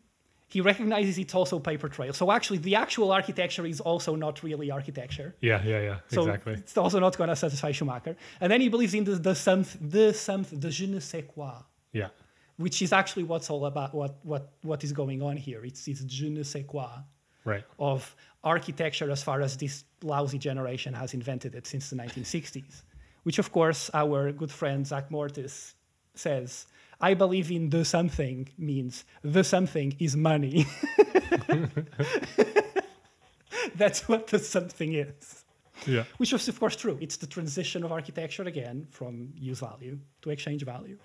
[0.50, 2.14] He recognizes it's also paper trail.
[2.14, 5.36] So actually, the actual architecture is also not really architecture.
[5.42, 5.98] Yeah, yeah, yeah.
[6.08, 6.54] So exactly.
[6.54, 8.16] it's also not going to satisfy Schumacher.
[8.40, 9.34] And then he believes in the the
[9.82, 12.10] the something the je ne sais quoi, Yeah,
[12.56, 13.94] which is actually what's all about.
[13.94, 15.66] What what what is going on here?
[15.66, 17.04] It's it's je ne sais quoi
[17.48, 17.64] right.
[17.80, 22.84] of architecture as far as this lousy generation has invented it since the 1960s.
[23.24, 25.76] Which, of course, our good friend Zach Mortice
[26.14, 26.68] says,
[27.00, 30.66] I believe in the something means the something is money.
[33.76, 35.44] That's what the something is.
[35.86, 36.98] Yeah, Which was, of course, true.
[37.00, 40.98] It's the transition of architecture again from use value to exchange value.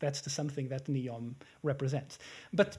[0.00, 2.18] That's the something that Neom represents.
[2.52, 2.76] But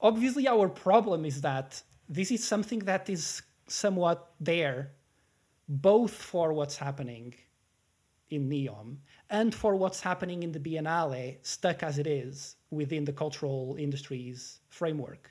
[0.00, 4.92] obviously, our problem is that this is something that is somewhat there,
[5.68, 7.34] both for what's happening
[8.32, 8.96] in Neom
[9.30, 14.60] and for what's happening in the Biennale, stuck as it is within the cultural industries
[14.68, 15.30] framework,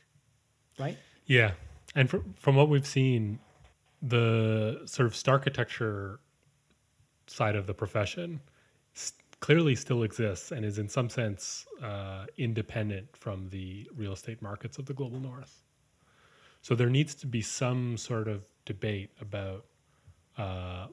[0.79, 0.97] right?
[1.25, 1.51] yeah.
[1.95, 3.39] And fr- from what we've seen,
[4.01, 6.19] the sort of architecture
[7.27, 8.39] side of the profession
[8.95, 14.41] s- clearly still exists and is in some sense uh, independent from the real estate
[14.41, 15.63] markets of the global north.
[16.61, 19.65] So there needs to be some sort of debate about
[20.37, 20.87] uh,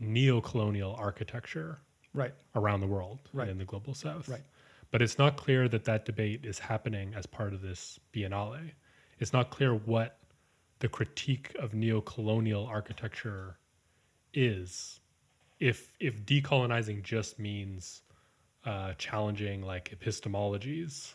[0.00, 1.80] neo-colonial architecture
[2.12, 2.34] Right.
[2.56, 3.48] around the world Right.
[3.48, 4.28] in the global south.
[4.28, 4.42] Right.
[4.90, 8.72] But it's not clear that that debate is happening as part of this biennale.
[9.20, 10.18] It's not clear what
[10.80, 13.58] the critique of neo-colonial architecture
[14.32, 15.00] is.
[15.60, 18.02] If if decolonizing just means
[18.64, 21.14] uh, challenging like epistemologies,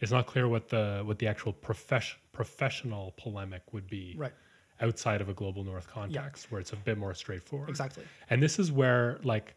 [0.00, 4.34] it's not clear what the what the actual profession professional polemic would be Right.
[4.80, 8.04] Outside of a global north context where it's a bit more straightforward Exactly.
[8.30, 9.54] and this is where like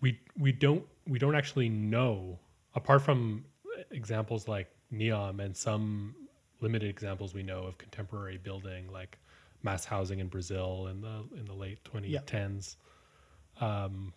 [0.00, 2.38] we we don't we don't actually know
[2.74, 3.44] apart from
[3.90, 6.14] examples like neom and some
[6.60, 9.18] limited examples we know of contemporary building like
[9.62, 12.76] mass housing in brazil in the in the late 2010s
[13.60, 14.12] um,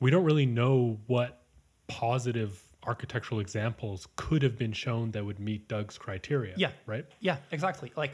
[0.00, 1.42] we don't really know what
[1.86, 6.70] positive architectural examples could have been shown that would meet doug's criteria Yeah.
[6.86, 7.92] right Yeah, exactly.
[7.96, 8.12] Like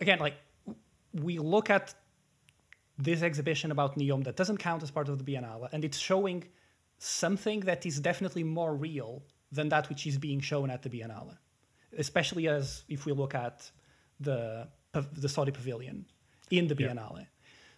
[0.00, 0.34] again, like
[1.12, 1.94] we look at
[2.98, 6.44] this exhibition about Neom that doesn't count as part of the Biennale, and it's showing
[6.98, 11.36] something that is definitely more real than that which is being shown at the Biennale.
[11.98, 13.70] Especially as if we look at
[14.20, 16.04] the the Saudi Pavilion
[16.50, 16.88] in the Yeah.
[16.88, 17.26] Biennale.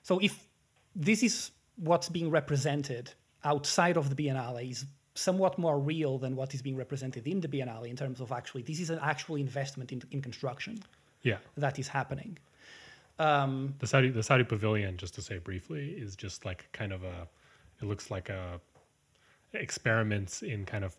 [0.03, 0.49] So if
[0.95, 3.13] this is what's being represented
[3.45, 4.85] outside of the Biennale is
[5.15, 8.63] somewhat more real than what is being represented in the Biennale in terms of actually
[8.63, 10.83] this is an actual investment in, in construction
[11.23, 12.37] yeah that is happening.
[13.19, 17.05] Um, The Saudi the Saudi pavilion, just to say briefly, is just like kind of
[17.05, 17.29] a.
[17.81, 18.61] It looks like a
[19.53, 20.97] experiments in kind of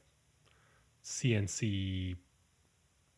[1.03, 2.15] CNC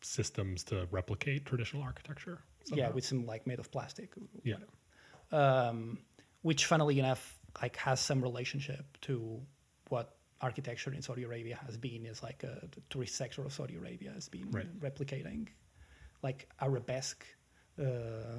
[0.00, 2.38] systems to replicate traditional architecture.
[2.66, 2.92] yeah, somehow.
[2.94, 4.10] with some like made of plastic.
[4.44, 4.56] yeah,
[5.32, 5.98] Um,
[6.42, 9.40] which funnily enough like has some relationship to
[9.88, 13.74] what architecture in Saudi Arabia has been is like a, the tourist sector of Saudi
[13.76, 14.80] Arabia has been Right.
[14.80, 15.48] replicating
[16.22, 17.24] like arabesque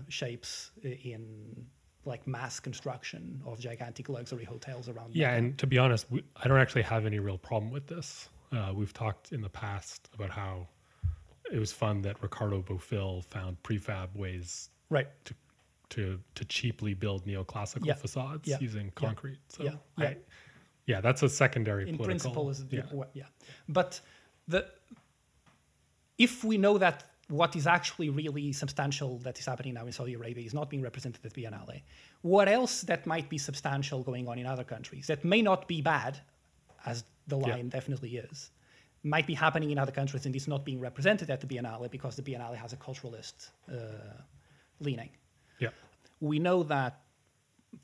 [0.10, 1.66] shapes in
[2.06, 5.38] like mass construction of gigantic luxury hotels around Yeah, Mecca.
[5.38, 8.30] and to be honest, we, I don't actually have any real problem with this.
[8.52, 10.68] Uh, we've talked in the past about how
[11.52, 15.34] it was fun that Ricardo Bofill found prefab ways right to
[15.90, 17.94] to to cheaply build neoclassical Yeah.
[17.96, 18.58] facades Yeah.
[18.60, 19.40] using concrete.
[19.50, 19.76] So Yeah.
[19.98, 20.14] I, Yeah.
[20.86, 22.06] yeah, that's a secondary in political.
[22.06, 22.84] principle is yeah.
[22.94, 23.04] yeah.
[23.14, 23.24] yeah
[23.68, 24.00] but
[24.48, 24.66] the
[26.18, 30.14] if we know that what is actually really substantial that is happening now in Saudi
[30.16, 31.82] Arabia is not being represented at the Biennale,
[32.22, 35.82] what else that might be substantial going on in other countries that may not be
[35.82, 36.20] bad,
[36.86, 37.54] as the Yeah.
[37.54, 38.52] line definitely is,
[39.04, 42.16] might be happening in other countries and is not being represented at the Biennale because
[42.16, 44.22] the Biennale has a culturalist uh,
[44.80, 45.10] leaning
[45.60, 45.70] yeah,
[46.20, 47.02] we know that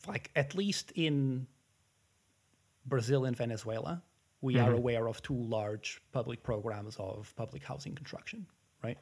[0.07, 1.45] like at least in
[2.85, 4.01] Brazil and Venezuela,
[4.41, 8.45] we are aware of two large public programs of public housing construction,
[8.83, 8.97] right?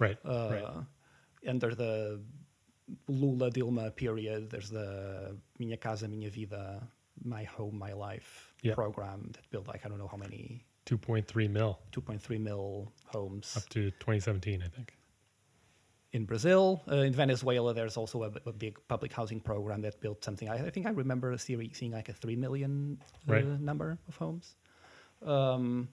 [0.00, 0.86] Right, Uh, right.
[1.46, 2.20] Under the
[3.08, 6.82] Lula Dilma period, there's the Minha Casa Minha Vida,
[7.22, 8.74] My Home My Life Yeah.
[8.74, 13.68] program that built like I don't know how many, 2.3 mil 2.3 mil homes up
[13.70, 14.96] to 2017, I think.
[16.12, 16.82] in Brazil.
[16.90, 20.48] Uh, in Venezuela, there's also a, a big public housing program that built something.
[20.48, 22.98] I, I think I remember seeing, seeing like a three million
[23.28, 23.46] uh, Right.
[23.60, 24.56] number of homes.
[25.22, 25.88] Um,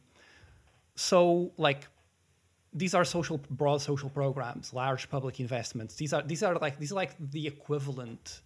[0.95, 1.87] so like
[2.77, 5.95] these are social broad social programs, large public investments.
[5.95, 8.41] These are these are like these are like the equivalent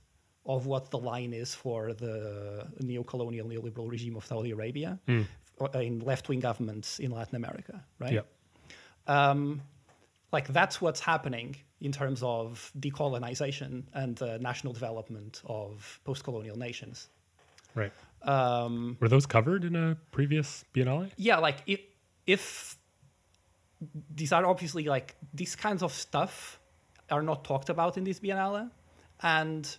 [0.46, 6.00] of what the line is for the neo-colonial neoliberal regime of Saudi Arabia uh, in
[6.00, 8.14] left-wing governments in Latin America, right?
[8.14, 8.22] Yeah,
[9.08, 9.62] um,
[10.32, 17.10] like that's what's happening in terms of decolonization and uh, national development of post-colonial nations.
[17.76, 17.92] right.
[18.24, 21.10] Um, Were those covered in a previous Biennale?
[21.18, 21.80] yeah, like if,
[22.28, 22.78] if
[24.16, 26.60] these are obviously like these kinds of stuff
[27.10, 28.70] are not talked about in this Biennale,
[29.22, 29.78] and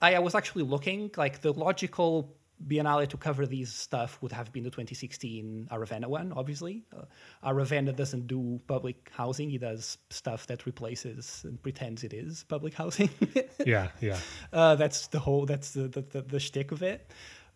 [0.00, 2.34] I, I was actually looking like the logical
[2.66, 6.82] Biennale to cover these stuff would have been the 2016 Aravena one, obviously.
[6.96, 7.02] Uh,
[7.44, 12.74] Aravena doesn't do public housing; he does stuff that replaces and pretends it is public
[12.74, 13.10] housing.
[13.66, 14.18] Yeah, yeah.
[14.52, 15.46] uh, that's the whole.
[15.46, 17.10] That's the the, the, the shtick of it.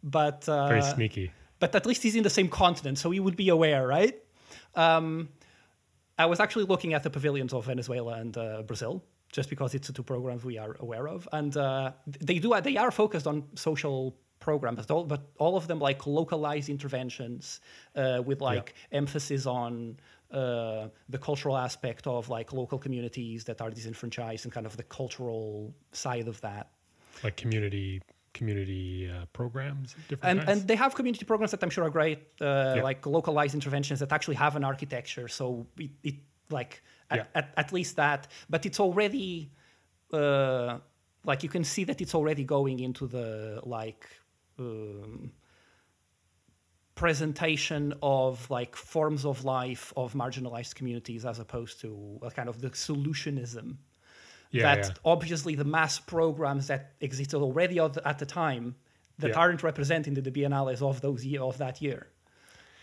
[0.04, 1.32] But uh, Very sneaky.
[1.58, 4.21] but at least he's in the same continent, so he would be aware, right?
[4.74, 5.28] Um,
[6.18, 9.86] I was actually looking at the pavilions of Venezuela and uh, Brazil, just because it's
[9.86, 13.44] the two programs we are aware of, and uh, they do they are focused on
[13.54, 17.60] social programs, but all, but all of them like localized interventions
[17.96, 19.96] uh, with like emphasis on
[20.32, 24.82] uh, the cultural aspect of like local communities that are disenfranchised and kind of the
[24.82, 26.70] cultural side of that.
[27.22, 28.02] Like community
[28.34, 30.60] community uh, programs, different and kinds.
[30.60, 32.82] and they have community programs that I'm sure are great, uh, Yeah.
[32.82, 35.28] like localized interventions that actually have an architecture.
[35.28, 36.14] So it, it
[36.50, 37.24] like at, Yeah.
[37.34, 39.50] at, at least that, but it's already
[40.12, 40.78] uh,
[41.24, 44.06] like you can see that it's already going into the like
[44.58, 45.32] um,
[46.94, 52.60] presentation of like forms of life of marginalized communities as opposed to a kind of
[52.60, 53.76] the solutionism
[54.52, 54.94] yeah, that yeah.
[55.04, 58.76] obviously the mass programs that existed already at the, time
[59.18, 59.38] that Yeah.
[59.38, 62.06] aren't represented in the biennales of those year of that year.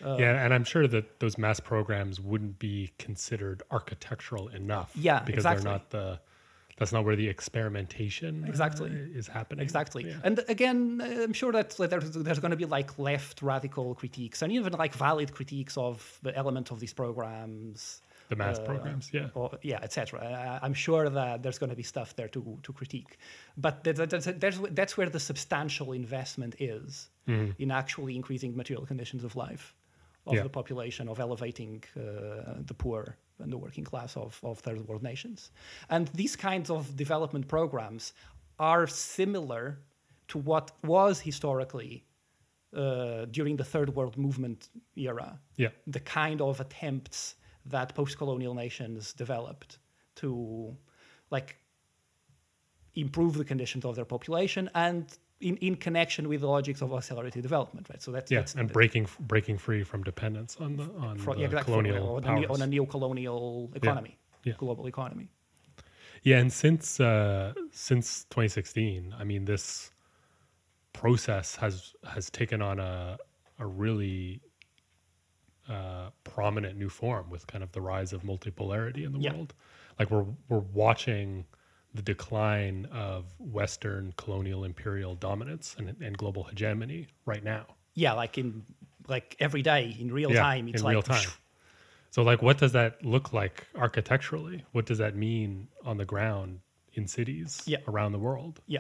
[0.02, 4.92] yeah, and I'm sure that those mass programs wouldn't be considered architectural enough.
[4.96, 5.64] Yeah, because exactly.
[5.64, 6.20] they're not the.
[6.78, 8.90] That's not where the experimentation uh, Exactly.
[8.90, 9.62] is happening.
[9.64, 10.06] Exactly.
[10.08, 10.16] Yeah.
[10.24, 14.42] And again, uh, I'm sure that there's, there's going to be like left radical critiques
[14.42, 18.02] and even like valid critiques of the element of these programs.
[18.30, 19.30] The mass uh, programs, yeah.
[19.40, 20.60] or yeah, etc.
[20.66, 23.18] I'm sure that there's going to be stuff there to to critique,
[23.66, 27.10] but that- that- that's that's, that's where the substantial investment is
[27.64, 29.66] in actually increasing material conditions of life
[30.26, 30.44] of Yeah.
[30.44, 32.02] the population, of elevating uh,
[32.70, 33.02] the poor
[33.42, 35.52] and the working class of, of third world nations.
[35.90, 38.14] And these kinds of development programs
[38.60, 39.64] are similar
[40.28, 41.94] to what was historically
[42.76, 45.70] uh, during the third world movement era Yeah.
[45.88, 47.36] the kind of attempts
[47.70, 49.80] that post-colonial nations developed
[50.16, 50.76] to
[51.32, 51.58] like
[52.96, 57.42] improve the conditions of their population and in, in connection with the logics of accelerated
[57.42, 61.18] development right so that's, Yeah, that's and breaking breaking free from dependence on the on
[61.18, 62.50] fro- the yeah, exactly, colonial on, powers.
[62.50, 64.54] on a neo-colonial economy Yeah.
[64.58, 65.30] global economy
[66.24, 69.92] Yeah, and since uh, since 2016, I mean, this
[70.94, 73.18] process has has taken on a
[73.60, 74.42] a really
[75.70, 79.34] uh, prominent new form with kind of the rise of multipolarity in the Yeah.
[79.34, 79.54] world.
[79.98, 81.46] Like we're we're watching
[81.94, 87.66] the decline of Western colonial imperial dominance and, and global hegemony right now.
[87.96, 88.64] Yeah, like in
[89.08, 90.68] like every day in real Yeah, time.
[90.68, 91.28] It's in like real time.
[92.12, 94.66] So, like, what does that look like architecturally?
[94.72, 96.60] What does that mean on the ground
[96.94, 97.78] in cities Yeah.
[97.88, 98.62] around the world?
[98.68, 98.80] Yeah.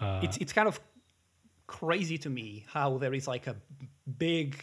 [0.00, 0.80] Uh, it's it's kind of
[1.66, 3.56] crazy to me how there is like a
[4.18, 4.62] big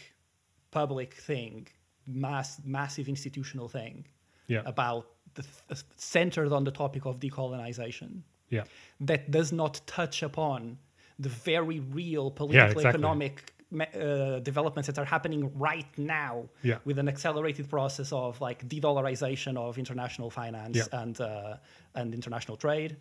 [0.71, 1.67] public thing,
[2.07, 4.05] mass massive institutional thing
[4.47, 5.05] Yeah, about
[5.35, 8.63] the th- centered on the topic of decolonization yeah,
[9.01, 10.77] that does not touch upon
[11.19, 12.89] the very real political exactly.
[12.89, 16.77] economic uh, developments that are happening right now Yeah.
[16.85, 21.01] with an accelerated process of like de-dollarization of international finance Yeah.
[21.01, 21.57] and uh,
[21.99, 22.97] and international trade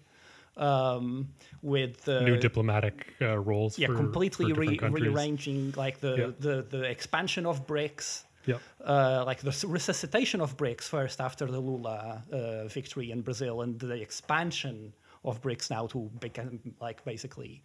[0.59, 1.29] um,
[1.63, 3.79] with the new diplomatic uh, roles.
[3.79, 6.31] yeah for, completely for re- rearranging like the, Yeah.
[6.39, 11.61] the the expansion of BRICS Yeah, uh, like the resuscitation of BRICS first after the
[11.61, 14.93] Lula uh, victory in Brazil, and the expansion
[15.25, 17.63] of BRICS now to become like basically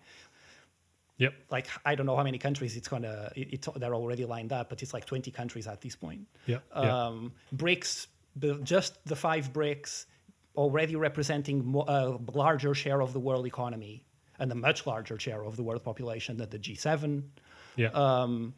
[1.17, 4.51] yep, like I don't know how many countries it's gonna it, it's they're already lined
[4.51, 6.27] up, but it's like twenty countries at this point.
[6.47, 7.05] yeah, yeah.
[7.05, 8.07] Um, BRICS,
[8.63, 10.05] just the five BRICS,
[10.55, 14.03] already representing a larger share of the world economy
[14.39, 17.23] and a much larger share of the world population than the G7.
[17.75, 17.87] Yeah.
[17.89, 18.53] Um,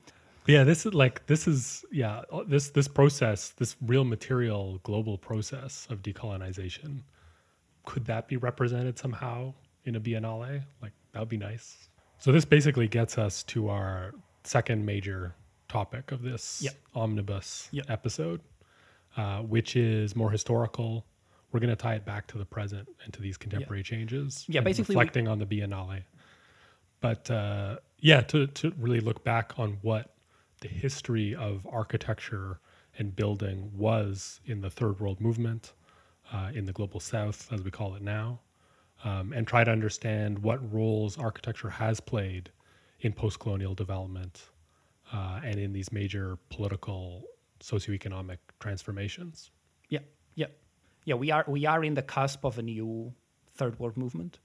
[0.48, 5.18] yeah, this is like this is yeah, uh, this this process, this real material global
[5.18, 7.02] process of decolonization.
[7.86, 9.54] Could that be represented somehow
[9.86, 10.62] in a biennale?
[10.82, 11.90] Like that would be nice.
[12.20, 14.14] So this basically gets us to our
[14.44, 15.36] second major
[15.68, 16.76] topic of this Yep.
[16.94, 17.90] omnibus Yep.
[17.90, 18.42] episode,
[19.18, 21.06] uh, which is more historical.
[21.56, 24.44] We're going to tie it back to the present and to these contemporary changes.
[24.50, 26.04] Yeah, basically we- reflecting on the biennale.
[27.00, 30.16] But uh, yeah, to, to really look back on what
[30.60, 32.60] the history of architecture
[32.98, 35.72] and building was in the third world movement,
[36.34, 38.42] uh, in the global south, as we call it now,
[39.06, 42.52] um, and try to understand what roles architecture has played
[43.00, 44.44] in post colonial development
[45.14, 47.24] uh, and in these major political,
[47.62, 49.52] socioeconomic transformations.
[51.06, 51.16] Yeah.
[51.16, 53.14] We are we are in the cusp of a new
[53.56, 54.40] third world movement,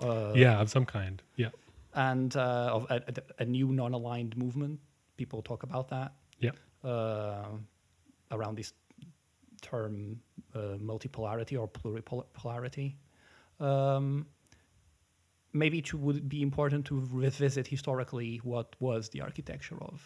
[0.00, 1.22] uh, yeah, of some kind.
[1.36, 1.50] Yeah.
[1.94, 4.80] and uh, of a, a, a new non-aligned movement.
[5.16, 6.52] People talk about that Yeah.
[6.84, 7.48] uh,
[8.30, 8.72] around this
[9.60, 10.20] term
[10.54, 12.94] uh, multipolarity or pluripolarity.
[13.60, 14.26] Um,
[15.52, 20.00] maybe it would be important to revisit historically what was the architecture of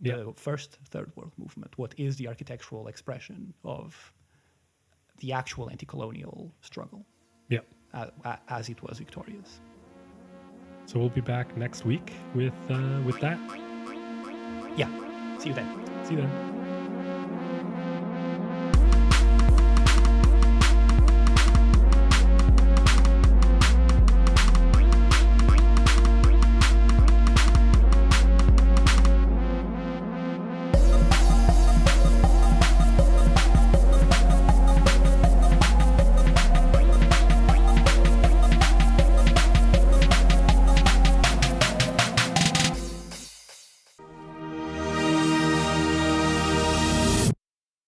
[0.00, 0.32] the Yeah.
[0.36, 1.78] first third world movement.
[1.78, 4.12] What is the architectural expression of
[5.20, 7.04] the actual anti-colonial struggle
[7.48, 7.60] Yeah.
[7.92, 9.60] a- as it was victorious?
[10.86, 13.38] So we'll be back next week with uh, with that.
[14.76, 14.88] Yeah.
[15.38, 15.68] See you then.
[16.04, 16.77] See you then.